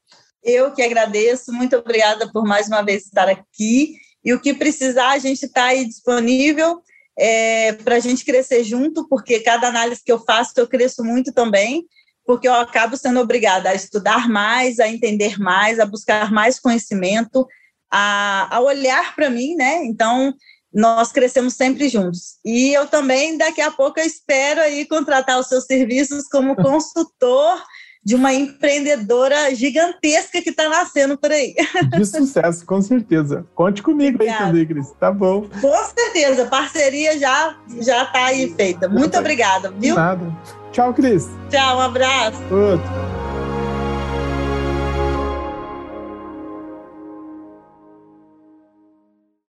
Eu 0.42 0.72
que 0.72 0.80
agradeço, 0.80 1.53
muito 1.53 1.76
obrigada 1.76 2.30
por 2.32 2.44
mais 2.44 2.68
uma 2.68 2.82
vez 2.82 3.05
estar 3.05 3.28
aqui. 3.28 3.96
E 4.24 4.32
o 4.32 4.40
que 4.40 4.55
precisar, 4.55 5.11
a 5.11 5.18
gente 5.18 5.44
está 5.44 5.66
aí 5.66 5.84
disponível 5.84 6.80
é, 7.18 7.72
para 7.74 7.96
a 7.96 8.00
gente 8.00 8.24
crescer 8.24 8.64
junto, 8.64 9.07
porque 9.09 9.40
cada 9.40 9.68
análise 9.68 10.03
que 10.03 10.12
eu 10.12 10.18
faço, 10.18 10.55
eu 10.57 10.66
cresço 10.66 11.05
muito 11.05 11.32
também, 11.32 11.84
porque 12.24 12.48
eu 12.48 12.55
acabo 12.55 12.96
sendo 12.96 13.20
obrigada 13.20 13.68
a 13.68 13.74
estudar 13.74 14.28
mais, 14.28 14.78
a 14.78 14.88
entender 14.88 15.38
mais, 15.38 15.78
a 15.78 15.84
buscar 15.84 16.32
mais 16.32 16.59
conhecimento, 16.59 17.46
a, 17.90 18.57
a 18.57 18.61
olhar 18.61 19.14
para 19.14 19.28
mim, 19.28 19.55
né? 19.55 19.84
Então, 19.84 20.32
nós 20.75 21.12
crescemos 21.12 21.55
sempre 21.55 21.89
juntos. 21.89 22.37
E 22.45 22.73
eu 22.73 22.87
também, 22.87 23.37
daqui 23.37 23.61
a 23.61 23.70
pouco, 23.70 24.01
espero 24.01 24.61
aí 24.61 24.87
contratar 24.87 25.39
os 25.39 25.49
seus 25.49 25.64
serviços 25.64 26.29
como 26.29 26.57
consultor 26.57 27.62
de 28.05 28.16
uma 28.16 28.33
empreendedora 28.33 29.55
gigantesca 29.55 30.43
que 30.43 30.51
está 30.51 30.68
nascendo 30.68 31.16
por 31.16 31.31
aí. 31.31 31.55
De 31.97 32.05
sucesso, 32.05 32.66
com 32.66 32.83
certeza. 32.83 33.47
Conte 33.55 33.83
comigo 33.83 34.16
Obrigada. 34.16 34.45
aí 34.45 34.51
também, 34.51 34.66
Cris. 34.66 34.91
Tá 34.99 35.12
bom. 35.12 35.49
Com 35.61 35.85
certeza, 35.95 36.47
parceria 36.47 37.18
já 37.18 37.57
já 37.81 38.03
está 38.03 38.25
aí 38.25 38.53
feita. 38.55 38.89
Muito 38.89 39.16
obrigada, 39.16 39.70
viu? 39.79 39.95
Nada. 39.95 40.37
Tchau, 40.73 40.93
Cris. 40.93 41.29
Tchau, 41.49 41.77
um 41.77 41.81
abraço. 41.81 42.43
Outro. 42.51 43.11